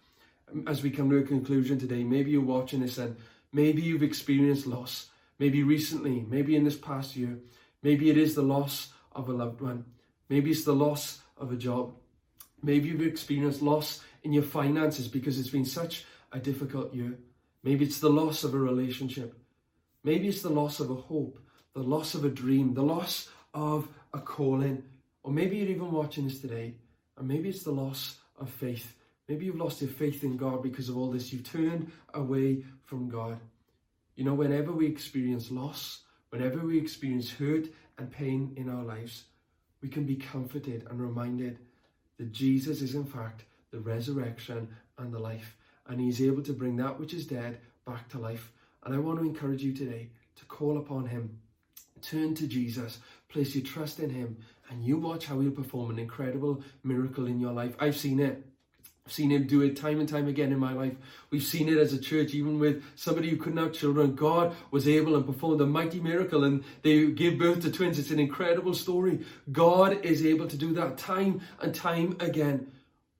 Um, 0.50 0.66
as 0.66 0.82
we 0.82 0.90
come 0.90 1.08
to 1.10 1.18
a 1.18 1.22
conclusion 1.22 1.78
today, 1.78 2.02
maybe 2.02 2.32
you're 2.32 2.40
watching 2.40 2.80
this 2.80 2.98
and 2.98 3.16
maybe 3.52 3.80
you've 3.80 4.02
experienced 4.02 4.66
loss. 4.66 5.06
Maybe 5.38 5.62
recently, 5.62 6.26
maybe 6.28 6.56
in 6.56 6.64
this 6.64 6.76
past 6.76 7.14
year, 7.14 7.38
maybe 7.84 8.10
it 8.10 8.18
is 8.18 8.34
the 8.34 8.42
loss 8.42 8.88
of 9.12 9.28
a 9.28 9.32
loved 9.32 9.60
one. 9.60 9.84
Maybe 10.28 10.50
it's 10.50 10.64
the 10.64 10.74
loss 10.74 11.20
of 11.36 11.52
a 11.52 11.56
job. 11.56 11.94
Maybe 12.60 12.88
you've 12.88 13.02
experienced 13.02 13.62
loss 13.62 14.00
in 14.24 14.32
your 14.32 14.42
finances 14.42 15.06
because 15.06 15.38
it's 15.38 15.50
been 15.50 15.64
such 15.64 16.04
a 16.32 16.40
difficult 16.40 16.92
year. 16.92 17.16
Maybe 17.62 17.84
it's 17.84 18.00
the 18.00 18.10
loss 18.10 18.42
of 18.42 18.52
a 18.52 18.58
relationship. 18.58 19.38
Maybe 20.02 20.26
it's 20.26 20.42
the 20.42 20.50
loss 20.50 20.80
of 20.80 20.90
a 20.90 20.96
hope, 20.96 21.38
the 21.72 21.84
loss 21.84 22.16
of 22.16 22.24
a 22.24 22.28
dream, 22.28 22.74
the 22.74 22.82
loss 22.82 23.28
of 23.54 23.88
a 24.12 24.18
calling. 24.18 24.82
Or 25.22 25.32
maybe 25.32 25.56
you're 25.56 25.68
even 25.68 25.92
watching 25.92 26.24
this 26.24 26.40
today, 26.40 26.74
and 27.16 27.28
maybe 27.28 27.48
it's 27.48 27.62
the 27.62 27.70
loss 27.70 28.18
of 28.38 28.50
faith. 28.50 28.94
Maybe 29.28 29.44
you've 29.44 29.56
lost 29.56 29.82
your 29.82 29.90
faith 29.90 30.24
in 30.24 30.36
God 30.36 30.62
because 30.62 30.88
of 30.88 30.96
all 30.96 31.10
this. 31.10 31.32
You've 31.32 31.50
turned 31.50 31.90
away 32.14 32.64
from 32.84 33.08
God. 33.08 33.38
You 34.16 34.24
know, 34.24 34.34
whenever 34.34 34.72
we 34.72 34.86
experience 34.86 35.50
loss, 35.50 36.00
whenever 36.30 36.60
we 36.60 36.78
experience 36.78 37.30
hurt 37.30 37.66
and 37.98 38.10
pain 38.10 38.54
in 38.56 38.70
our 38.70 38.82
lives, 38.82 39.24
we 39.82 39.88
can 39.88 40.04
be 40.04 40.16
comforted 40.16 40.86
and 40.88 41.00
reminded 41.00 41.58
that 42.16 42.32
Jesus 42.32 42.80
is 42.80 42.94
in 42.94 43.04
fact 43.04 43.44
the 43.70 43.78
resurrection 43.78 44.68
and 44.96 45.12
the 45.12 45.18
life, 45.18 45.56
and 45.86 46.00
he's 46.00 46.22
able 46.22 46.42
to 46.42 46.52
bring 46.52 46.76
that 46.76 46.98
which 46.98 47.14
is 47.14 47.26
dead 47.26 47.58
back 47.86 48.08
to 48.08 48.18
life. 48.18 48.52
And 48.84 48.94
I 48.94 48.98
want 48.98 49.18
to 49.18 49.24
encourage 49.24 49.62
you 49.62 49.72
today 49.72 50.08
to 50.36 50.44
call 50.46 50.78
upon 50.78 51.06
him. 51.06 51.38
Turn 52.00 52.34
to 52.36 52.46
Jesus, 52.46 52.98
place 53.28 53.54
your 53.54 53.64
trust 53.64 54.00
in 54.00 54.10
him, 54.10 54.36
and 54.70 54.84
you 54.84 54.96
watch 54.96 55.26
how 55.26 55.40
he'll 55.40 55.50
perform 55.50 55.90
an 55.90 55.98
incredible 55.98 56.62
miracle 56.82 57.26
in 57.26 57.40
your 57.40 57.52
life. 57.52 57.74
I've 57.78 57.96
seen 57.96 58.20
it. 58.20 58.44
I've 59.08 59.12
seen 59.12 59.30
him 59.30 59.46
do 59.46 59.62
it 59.62 59.74
time 59.74 60.00
and 60.00 60.08
time 60.08 60.28
again 60.28 60.52
in 60.52 60.58
my 60.58 60.74
life. 60.74 60.92
We've 61.30 61.42
seen 61.42 61.70
it 61.70 61.78
as 61.78 61.94
a 61.94 61.98
church, 61.98 62.34
even 62.34 62.58
with 62.58 62.84
somebody 62.94 63.30
who 63.30 63.38
couldn't 63.38 63.56
have 63.56 63.72
children. 63.72 64.14
God 64.14 64.54
was 64.70 64.86
able 64.86 65.16
and 65.16 65.24
performed 65.24 65.62
a 65.62 65.66
mighty 65.66 65.98
miracle 65.98 66.44
and 66.44 66.62
they 66.82 67.06
gave 67.06 67.38
birth 67.38 67.62
to 67.62 67.72
twins. 67.72 67.98
It's 67.98 68.10
an 68.10 68.18
incredible 68.18 68.74
story. 68.74 69.20
God 69.50 70.04
is 70.04 70.26
able 70.26 70.46
to 70.46 70.58
do 70.58 70.74
that 70.74 70.98
time 70.98 71.40
and 71.62 71.74
time 71.74 72.18
again. 72.20 72.70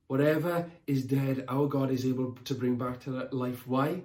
Whatever 0.09 0.71
is 0.87 1.05
dead, 1.05 1.47
our 1.49 1.67
God 1.67 1.91
is 1.91 2.05
able 2.05 2.37
to 2.45 2.55
bring 2.55 2.77
back 2.77 3.01
to 3.05 3.27
life. 3.33 3.67
Why? 3.67 4.03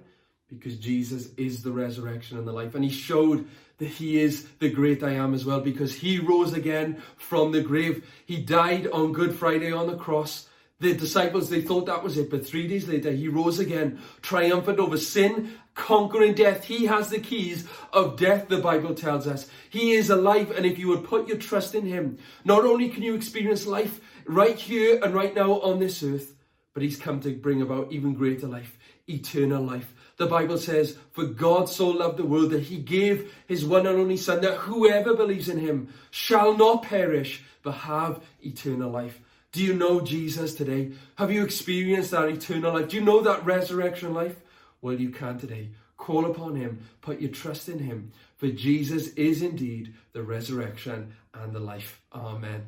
Because 0.58 0.76
Jesus 0.78 1.28
is 1.36 1.62
the 1.62 1.72
resurrection 1.72 2.38
and 2.38 2.46
the 2.46 2.52
life. 2.52 2.74
And 2.74 2.84
he 2.84 2.90
showed 2.90 3.46
that 3.78 3.88
he 3.88 4.20
is 4.20 4.46
the 4.60 4.70
great 4.70 5.02
I 5.02 5.12
am 5.12 5.34
as 5.34 5.44
well 5.44 5.60
because 5.60 5.94
he 5.94 6.18
rose 6.18 6.52
again 6.52 7.02
from 7.16 7.52
the 7.52 7.60
grave. 7.60 8.08
He 8.24 8.40
died 8.40 8.86
on 8.88 9.12
Good 9.12 9.34
Friday 9.34 9.72
on 9.72 9.86
the 9.86 9.96
cross 9.96 10.48
the 10.80 10.92
disciples, 10.92 11.48
they 11.48 11.62
thought 11.62 11.86
that 11.86 12.02
was 12.02 12.18
it, 12.18 12.30
but 12.30 12.46
three 12.46 12.66
days 12.66 12.88
later, 12.88 13.10
he 13.10 13.28
rose 13.28 13.58
again, 13.58 14.00
triumphant 14.22 14.78
over 14.78 14.98
sin, 14.98 15.54
conquering 15.74 16.34
death. 16.34 16.64
He 16.64 16.86
has 16.86 17.08
the 17.08 17.20
keys 17.20 17.66
of 17.92 18.16
death, 18.16 18.48
the 18.48 18.58
Bible 18.58 18.94
tells 18.94 19.26
us. 19.26 19.48
He 19.70 19.92
is 19.92 20.10
alive, 20.10 20.50
and 20.50 20.66
if 20.66 20.78
you 20.78 20.88
would 20.88 21.04
put 21.04 21.28
your 21.28 21.38
trust 21.38 21.74
in 21.74 21.86
him, 21.86 22.18
not 22.44 22.64
only 22.64 22.88
can 22.88 23.02
you 23.02 23.14
experience 23.14 23.66
life 23.66 24.00
right 24.26 24.58
here 24.58 25.00
and 25.02 25.14
right 25.14 25.34
now 25.34 25.60
on 25.60 25.78
this 25.78 26.02
earth, 26.02 26.34
but 26.74 26.82
he's 26.82 26.96
come 26.96 27.20
to 27.20 27.32
bring 27.32 27.62
about 27.62 27.92
even 27.92 28.12
greater 28.12 28.48
life, 28.48 28.76
eternal 29.08 29.62
life. 29.62 29.94
The 30.16 30.26
Bible 30.26 30.58
says, 30.58 30.96
For 31.12 31.24
God 31.24 31.68
so 31.68 31.88
loved 31.88 32.18
the 32.18 32.26
world 32.26 32.50
that 32.50 32.62
he 32.62 32.76
gave 32.76 33.34
his 33.46 33.64
one 33.64 33.86
and 33.86 33.98
only 33.98 34.16
Son, 34.16 34.40
that 34.42 34.58
whoever 34.58 35.14
believes 35.14 35.48
in 35.48 35.58
him 35.58 35.92
shall 36.10 36.56
not 36.56 36.84
perish, 36.84 37.42
but 37.62 37.72
have 37.72 38.22
eternal 38.42 38.90
life. 38.90 39.20
Do 39.52 39.62
you 39.62 39.74
know 39.74 40.00
Jesus 40.00 40.54
today? 40.54 40.92
Have 41.16 41.30
you 41.30 41.44
experienced 41.44 42.10
that 42.10 42.28
eternal 42.28 42.74
life? 42.74 42.88
Do 42.88 42.96
you 42.96 43.04
know 43.04 43.20
that 43.22 43.44
resurrection 43.44 44.12
life? 44.12 44.36
Well, 44.82 45.00
you 45.00 45.10
can 45.10 45.38
today. 45.38 45.70
Call 45.96 46.26
upon 46.26 46.56
him, 46.56 46.80
put 47.00 47.20
your 47.20 47.30
trust 47.30 47.68
in 47.68 47.78
him, 47.78 48.12
for 48.36 48.48
Jesus 48.48 49.08
is 49.14 49.42
indeed 49.42 49.94
the 50.12 50.22
resurrection 50.22 51.14
and 51.32 51.52
the 51.52 51.60
life. 51.60 52.02
Amen. 52.12 52.66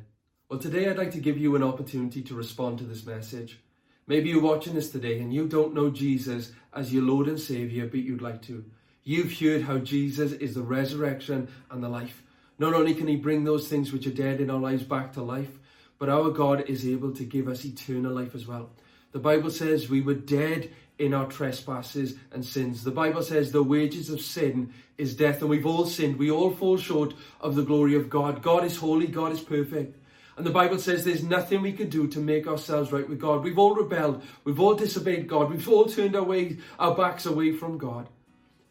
Well, 0.49 0.59
today 0.59 0.89
I'd 0.89 0.97
like 0.97 1.11
to 1.11 1.19
give 1.19 1.37
you 1.37 1.55
an 1.55 1.63
opportunity 1.63 2.21
to 2.23 2.33
respond 2.33 2.77
to 2.79 2.85
this 2.85 3.05
message. 3.05 3.59
Maybe 4.07 4.29
you're 4.29 4.41
watching 4.41 4.73
this 4.73 4.89
today 4.89 5.19
and 5.19 5.33
you 5.33 5.47
don't 5.47 5.73
know 5.73 5.89
Jesus 5.89 6.53
as 6.73 6.93
your 6.93 7.03
Lord 7.03 7.27
and 7.27 7.39
Savior, 7.39 7.87
but 7.87 7.99
you'd 7.99 8.21
like 8.21 8.41
to. 8.43 8.63
You've 9.03 9.37
heard 9.37 9.63
how 9.63 9.79
Jesus 9.79 10.31
is 10.31 10.55
the 10.55 10.61
resurrection 10.61 11.49
and 11.69 11.83
the 11.83 11.89
life. 11.89 12.23
Not 12.57 12.73
only 12.73 12.95
can 12.95 13.07
he 13.07 13.17
bring 13.17 13.43
those 13.43 13.67
things 13.67 13.91
which 13.91 14.07
are 14.07 14.11
dead 14.11 14.39
in 14.39 14.49
our 14.49 14.59
lives 14.59 14.83
back 14.83 15.13
to 15.13 15.21
life, 15.21 15.59
but 15.99 16.09
our 16.09 16.29
God 16.29 16.69
is 16.69 16.87
able 16.87 17.11
to 17.13 17.23
give 17.23 17.47
us 17.47 17.65
eternal 17.65 18.13
life 18.13 18.33
as 18.33 18.47
well. 18.47 18.69
The 19.11 19.19
Bible 19.19 19.49
says 19.49 19.89
we 19.89 20.01
were 20.01 20.13
dead 20.13 20.71
in 20.99 21.13
our 21.13 21.25
trespasses 21.25 22.15
and 22.31 22.45
sins. 22.45 22.83
The 22.83 22.91
Bible 22.91 23.21
says 23.21 23.51
the 23.51 23.63
wages 23.63 24.09
of 24.09 24.21
sin 24.21 24.73
is 24.97 25.15
death, 25.15 25.41
and 25.41 25.49
we've 25.49 25.65
all 25.65 25.85
sinned. 25.85 26.17
We 26.17 26.31
all 26.31 26.51
fall 26.51 26.77
short 26.77 27.13
of 27.39 27.55
the 27.55 27.63
glory 27.63 27.95
of 27.95 28.09
God. 28.09 28.41
God 28.41 28.63
is 28.63 28.77
holy, 28.77 29.07
God 29.07 29.31
is 29.31 29.41
perfect. 29.41 29.97
And 30.37 30.45
the 30.45 30.51
Bible 30.51 30.77
says 30.77 31.03
there's 31.03 31.23
nothing 31.23 31.63
we 31.63 31.73
can 31.73 31.89
do 31.89 32.07
to 32.09 32.19
make 32.19 32.47
ourselves 32.47 32.91
right 32.91 33.09
with 33.09 33.19
God. 33.19 33.43
We've 33.43 33.57
all 33.57 33.73
rebelled. 33.73 34.21
We've 34.43 34.59
all 34.59 34.75
disobeyed 34.75 35.27
God. 35.27 35.49
We've 35.49 35.67
all 35.67 35.85
turned 35.85 36.15
our, 36.15 36.23
way, 36.23 36.57
our 36.77 36.95
backs 36.95 37.25
away 37.25 37.53
from 37.53 37.79
God. 37.79 38.07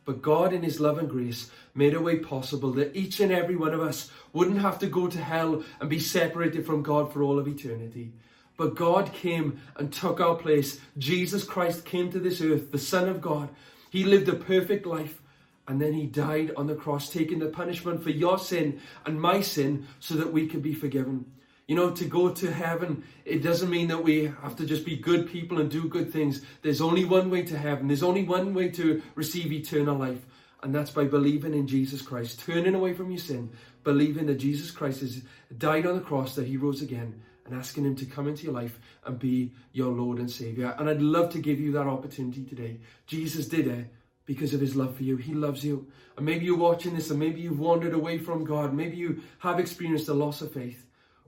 But 0.04 0.22
God, 0.22 0.52
in 0.52 0.62
His 0.62 0.78
love 0.78 0.98
and 0.98 1.10
grace, 1.10 1.50
made 1.74 1.94
a 1.94 2.00
way 2.00 2.18
possible 2.18 2.70
that 2.74 2.94
each 2.94 3.18
and 3.18 3.32
every 3.32 3.56
one 3.56 3.74
of 3.74 3.80
us 3.80 4.12
wouldn't 4.32 4.60
have 4.60 4.78
to 4.78 4.86
go 4.86 5.08
to 5.08 5.18
hell 5.18 5.64
and 5.80 5.90
be 5.90 5.98
separated 5.98 6.64
from 6.64 6.84
God 6.84 7.12
for 7.12 7.22
all 7.22 7.38
of 7.38 7.48
eternity. 7.48 8.12
But 8.56 8.76
God 8.76 9.12
came 9.12 9.60
and 9.76 9.92
took 9.92 10.20
our 10.20 10.36
place. 10.36 10.80
Jesus 10.96 11.42
Christ 11.42 11.84
came 11.84 12.12
to 12.12 12.20
this 12.20 12.40
earth, 12.40 12.70
the 12.70 12.78
Son 12.78 13.08
of 13.08 13.20
God. 13.20 13.48
He 13.90 14.04
lived 14.04 14.28
a 14.28 14.34
perfect 14.34 14.86
life 14.86 15.20
and 15.68 15.80
then 15.80 15.92
he 15.92 16.06
died 16.06 16.52
on 16.56 16.68
the 16.68 16.74
cross, 16.76 17.10
taking 17.10 17.40
the 17.40 17.46
punishment 17.46 18.02
for 18.02 18.10
your 18.10 18.38
sin 18.38 18.80
and 19.04 19.20
my 19.20 19.40
sin 19.40 19.86
so 19.98 20.14
that 20.14 20.32
we 20.32 20.46
could 20.46 20.62
be 20.62 20.74
forgiven. 20.74 21.26
You 21.66 21.74
know, 21.74 21.90
to 21.90 22.04
go 22.04 22.30
to 22.30 22.52
heaven, 22.52 23.02
it 23.24 23.42
doesn't 23.42 23.70
mean 23.70 23.88
that 23.88 24.02
we 24.02 24.26
have 24.42 24.54
to 24.56 24.66
just 24.66 24.84
be 24.84 24.96
good 24.96 25.28
people 25.28 25.60
and 25.60 25.68
do 25.68 25.88
good 25.88 26.12
things. 26.12 26.42
There's 26.62 26.80
only 26.80 27.04
one 27.04 27.28
way 27.28 27.42
to 27.42 27.58
heaven. 27.58 27.88
There's 27.88 28.04
only 28.04 28.22
one 28.22 28.54
way 28.54 28.68
to 28.70 29.02
receive 29.16 29.52
eternal 29.52 29.96
life. 29.96 30.24
And 30.62 30.72
that's 30.72 30.92
by 30.92 31.04
believing 31.04 31.54
in 31.54 31.66
Jesus 31.66 32.02
Christ, 32.02 32.40
turning 32.40 32.74
away 32.74 32.94
from 32.94 33.10
your 33.10 33.18
sin, 33.18 33.50
believing 33.82 34.26
that 34.26 34.36
Jesus 34.36 34.70
Christ 34.70 35.00
has 35.00 35.22
died 35.58 35.86
on 35.86 35.96
the 35.96 36.00
cross, 36.00 36.34
that 36.36 36.46
he 36.46 36.56
rose 36.56 36.82
again, 36.82 37.20
and 37.44 37.54
asking 37.54 37.84
him 37.84 37.96
to 37.96 38.06
come 38.06 38.28
into 38.28 38.44
your 38.44 38.52
life 38.52 38.78
and 39.04 39.18
be 39.18 39.52
your 39.72 39.92
Lord 39.92 40.18
and 40.18 40.30
Savior. 40.30 40.74
And 40.78 40.88
I'd 40.88 41.02
love 41.02 41.30
to 41.32 41.40
give 41.40 41.60
you 41.60 41.72
that 41.72 41.86
opportunity 41.86 42.44
today. 42.44 42.78
Jesus 43.06 43.48
did 43.48 43.66
it 43.66 43.86
because 44.24 44.54
of 44.54 44.60
his 44.60 44.76
love 44.76 44.96
for 44.96 45.02
you. 45.02 45.16
He 45.16 45.34
loves 45.34 45.64
you. 45.64 45.86
And 46.16 46.24
maybe 46.24 46.44
you're 46.44 46.56
watching 46.56 46.94
this 46.94 47.10
and 47.10 47.18
maybe 47.18 47.40
you've 47.40 47.60
wandered 47.60 47.94
away 47.94 48.18
from 48.18 48.44
God. 48.44 48.72
Maybe 48.72 48.96
you 48.96 49.22
have 49.38 49.60
experienced 49.60 50.08
a 50.08 50.14
loss 50.14 50.42
of 50.42 50.52
faith. 50.52 50.85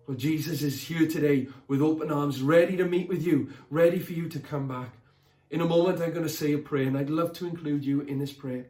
Well, 0.09 0.17
Jesus 0.17 0.63
is 0.63 0.83
here 0.83 1.07
today 1.07 1.49
with 1.67 1.83
open 1.83 2.11
arms, 2.11 2.41
ready 2.41 2.79
to 2.79 2.87
meet 2.87 3.11
with 3.11 3.23
you, 3.23 3.51
ready 3.69 3.99
for 3.99 4.15
you 4.15 4.27
to 4.31 4.39
come 4.39 4.67
back. 4.67 4.89
In 5.51 5.61
a 5.61 5.67
moment, 5.67 6.01
I'm 6.01 6.13
going 6.13 6.23
to 6.23 6.31
say 6.31 6.55
a 6.55 6.59
prayer, 6.59 6.87
and 6.87 6.97
I'd 6.97 7.11
love 7.11 7.35
to 7.35 7.47
include 7.47 7.85
you 7.85 8.01
in 8.01 8.19
this 8.19 8.33
prayer. 8.33 8.65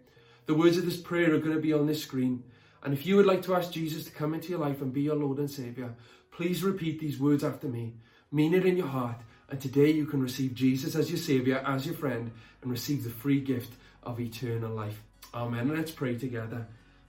The 0.46 0.54
words 0.54 0.78
of 0.78 0.84
this 0.84 0.96
prayer 0.96 1.32
are 1.32 1.38
going 1.38 1.54
to 1.54 1.62
be 1.62 1.72
on 1.72 1.86
this 1.86 2.02
screen. 2.02 2.42
And 2.82 2.92
if 2.92 3.06
you 3.06 3.14
would 3.14 3.26
like 3.26 3.42
to 3.42 3.54
ask 3.54 3.70
Jesus 3.70 4.02
to 4.06 4.10
come 4.10 4.34
into 4.34 4.48
your 4.48 4.58
life 4.58 4.82
and 4.82 4.92
be 4.92 5.02
your 5.02 5.14
Lord 5.14 5.38
and 5.38 5.48
Savior, 5.48 5.94
please 6.32 6.64
repeat 6.64 6.98
these 6.98 7.20
words 7.20 7.44
after 7.44 7.68
me. 7.68 7.94
Mean 8.32 8.52
it 8.52 8.66
in 8.66 8.76
your 8.76 8.88
heart. 8.88 9.20
And 9.48 9.60
today 9.60 9.92
you 9.92 10.06
can 10.06 10.20
receive 10.20 10.54
Jesus 10.54 10.96
as 10.96 11.08
your 11.08 11.18
Savior, 11.18 11.62
as 11.64 11.86
your 11.86 11.94
friend, 11.94 12.32
and 12.62 12.70
receive 12.72 13.04
the 13.04 13.10
free 13.10 13.40
gift 13.40 13.74
of 14.02 14.18
eternal 14.18 14.74
life. 14.74 15.04
Amen. 15.32 15.72
Let's 15.72 15.92
pray 15.92 16.18
together. 16.18 16.66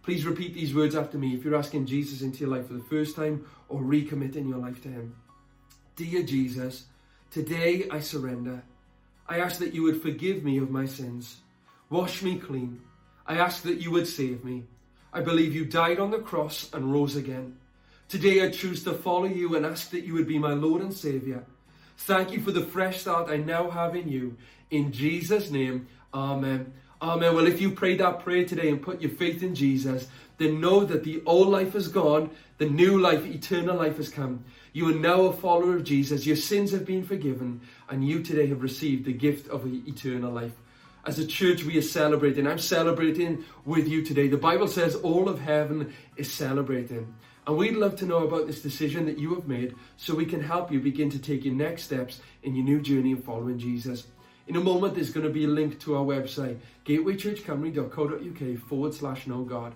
Please 0.10 0.26
repeat 0.26 0.56
these 0.56 0.74
words 0.74 0.96
after 0.96 1.20
me 1.20 1.36
if 1.36 1.46
you're 1.46 1.56
asking 1.56 1.86
Jesus 1.86 2.24
into 2.24 2.40
your 2.40 2.50
life 2.50 2.66
for 2.66 2.74
the 2.74 2.84
first 2.86 3.16
time 3.16 3.46
or 3.68 3.80
recommitting 3.80 4.50
your 4.50 4.58
life 4.58 4.82
to 4.82 4.88
Him. 4.88 5.16
Dear 5.96 6.24
Jesus, 6.24 6.86
today 7.30 7.88
I 7.92 8.00
surrender. 8.00 8.64
I 9.28 9.38
ask 9.38 9.60
that 9.60 9.76
you 9.76 9.84
would 9.84 10.02
forgive 10.02 10.44
me 10.44 10.58
of 10.58 10.72
my 10.72 10.88
sins. 10.88 11.42
Wash 11.92 12.24
me 12.24 12.40
clean. 12.40 12.82
I 13.28 13.38
ask 13.38 13.62
that 13.62 13.82
you 13.82 13.92
would 13.92 14.08
save 14.08 14.44
me. 14.44 14.64
I 15.14 15.22
believe 15.22 15.54
you 15.54 15.64
died 15.64 16.00
on 16.00 16.10
the 16.10 16.18
cross 16.18 16.74
and 16.74 16.92
rose 16.92 17.16
again. 17.16 17.58
Today 18.08 18.44
I 18.44 18.50
choose 18.50 18.84
to 18.86 18.94
follow 18.96 19.26
you 19.26 19.56
and 19.56 19.64
ask 19.64 19.92
that 19.92 20.06
you 20.06 20.16
would 20.16 20.28
be 20.28 20.40
my 20.40 20.54
Lord 20.54 20.82
and 20.82 20.92
Saviour. 20.92 21.44
Thank 21.98 22.32
you 22.32 22.42
for 22.42 22.52
the 22.52 22.66
fresh 22.66 23.02
start 23.02 23.30
I 23.30 23.38
now 23.38 23.70
have 23.70 23.96
in 23.96 24.10
you. 24.10 24.38
In 24.72 24.92
Jesus' 24.92 25.52
name, 25.52 25.88
Amen. 26.12 26.74
Amen. 27.02 27.34
Well, 27.34 27.48
if 27.48 27.62
you 27.62 27.72
prayed 27.72 28.02
that 28.02 28.20
prayer 28.20 28.44
today 28.44 28.70
and 28.70 28.82
put 28.82 29.02
your 29.02 29.12
faith 29.12 29.42
in 29.42 29.56
Jesus, 29.56 30.08
then 30.38 30.60
know 30.60 30.84
that 30.84 31.04
the 31.06 31.22
old 31.26 31.48
life 31.48 31.74
is 31.74 31.88
gone, 31.88 32.30
the 32.58 32.70
new 32.70 33.00
life, 33.00 33.26
eternal 33.26 33.78
life 33.78 33.98
has 33.98 34.10
come. 34.10 34.44
You 34.74 34.90
are 34.90 35.00
now 35.00 35.22
a 35.22 35.34
follower 35.34 35.78
of 35.78 35.86
Jesus, 35.86 36.26
your 36.26 36.36
sins 36.36 36.72
have 36.72 36.86
been 36.86 37.04
forgiven, 37.04 37.62
and 37.88 38.06
you 38.06 38.22
today 38.22 38.48
have 38.48 38.62
received 38.62 39.06
the 39.06 39.14
gift 39.14 39.48
of 39.50 39.66
eternal 39.66 40.32
life. 40.32 40.52
As 41.06 41.18
a 41.20 41.26
church, 41.26 41.64
we 41.64 41.78
are 41.78 41.82
celebrating. 41.82 42.46
I'm 42.46 42.60
celebrating 42.60 43.46
with 43.64 43.88
you 43.88 44.04
today. 44.04 44.28
The 44.28 44.38
Bible 44.38 44.68
says 44.68 44.96
all 44.96 45.30
of 45.30 45.40
heaven 45.40 45.94
is 46.18 46.32
celebrating. 46.32 47.16
And 47.48 47.58
we'd 47.58 47.78
love 47.78 47.96
to 47.98 48.06
know 48.06 48.28
about 48.28 48.46
this 48.46 48.62
decision 48.62 49.06
that 49.06 49.18
you 49.18 49.34
have 49.36 49.48
made 49.48 49.74
so 49.96 50.14
we 50.14 50.26
can 50.26 50.42
help 50.42 50.72
you 50.72 50.80
begin 50.80 51.10
to 51.12 51.20
take 51.20 51.46
your 51.46 51.56
next 51.56 51.84
steps 51.84 52.20
in 52.44 52.56
your 52.56 52.66
new 52.66 52.82
journey 52.82 53.14
of 53.14 53.24
following 53.24 53.58
Jesus. 53.58 54.06
In 54.50 54.56
a 54.56 54.60
moment, 54.60 54.96
there's 54.96 55.12
going 55.12 55.28
to 55.28 55.32
be 55.32 55.44
a 55.44 55.48
link 55.48 55.80
to 55.82 55.96
our 55.96 56.04
website, 56.04 56.58
gatewaychurchcamry.co.uk 56.84 58.60
forward 58.68 58.96
slash 58.96 59.28
know 59.28 59.44
God. 59.44 59.76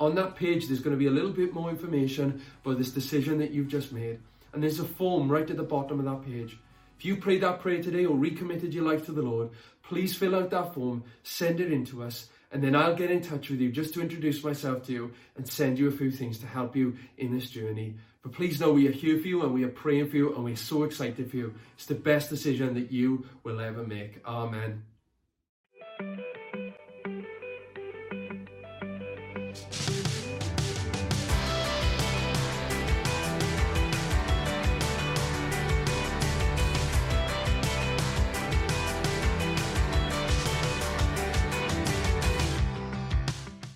On 0.00 0.14
that 0.14 0.34
page, 0.34 0.66
there's 0.66 0.80
going 0.80 0.96
to 0.96 0.98
be 0.98 1.08
a 1.08 1.10
little 1.10 1.30
bit 1.30 1.52
more 1.52 1.68
information 1.68 2.40
about 2.64 2.78
this 2.78 2.90
decision 2.90 3.36
that 3.40 3.50
you've 3.50 3.68
just 3.68 3.92
made. 3.92 4.18
And 4.54 4.62
there's 4.62 4.80
a 4.80 4.84
form 4.84 5.30
right 5.30 5.50
at 5.50 5.58
the 5.58 5.62
bottom 5.62 5.98
of 5.98 6.06
that 6.06 6.24
page. 6.24 6.56
If 6.98 7.04
you 7.04 7.16
prayed 7.16 7.42
that 7.42 7.60
prayer 7.60 7.82
today 7.82 8.06
or 8.06 8.16
recommitted 8.16 8.72
your 8.72 8.90
life 8.90 9.04
to 9.06 9.12
the 9.12 9.20
Lord, 9.20 9.50
please 9.82 10.16
fill 10.16 10.34
out 10.34 10.48
that 10.52 10.72
form, 10.72 11.04
send 11.22 11.60
it 11.60 11.70
in 11.70 11.84
to 11.86 12.02
us, 12.02 12.30
and 12.50 12.64
then 12.64 12.74
I'll 12.74 12.96
get 12.96 13.10
in 13.10 13.20
touch 13.20 13.50
with 13.50 13.60
you 13.60 13.70
just 13.70 13.92
to 13.92 14.00
introduce 14.00 14.42
myself 14.42 14.86
to 14.86 14.92
you 14.92 15.12
and 15.36 15.46
send 15.46 15.78
you 15.78 15.88
a 15.88 15.92
few 15.92 16.10
things 16.10 16.38
to 16.38 16.46
help 16.46 16.74
you 16.74 16.96
in 17.18 17.34
this 17.34 17.50
journey. 17.50 17.96
But 18.24 18.32
please 18.32 18.58
know 18.58 18.72
we 18.72 18.88
are 18.88 18.92
here 18.92 19.20
for 19.20 19.28
you 19.28 19.42
and 19.42 19.52
we 19.52 19.64
are 19.64 19.68
praying 19.68 20.08
for 20.08 20.16
you 20.16 20.34
and 20.34 20.42
we're 20.42 20.56
so 20.56 20.84
excited 20.84 21.30
for 21.30 21.36
you. 21.36 21.54
It's 21.74 21.84
the 21.84 21.94
best 21.94 22.30
decision 22.30 22.72
that 22.74 22.90
you 22.90 23.26
will 23.42 23.60
ever 23.60 23.82
make. 23.82 24.26
Amen. 24.26 24.82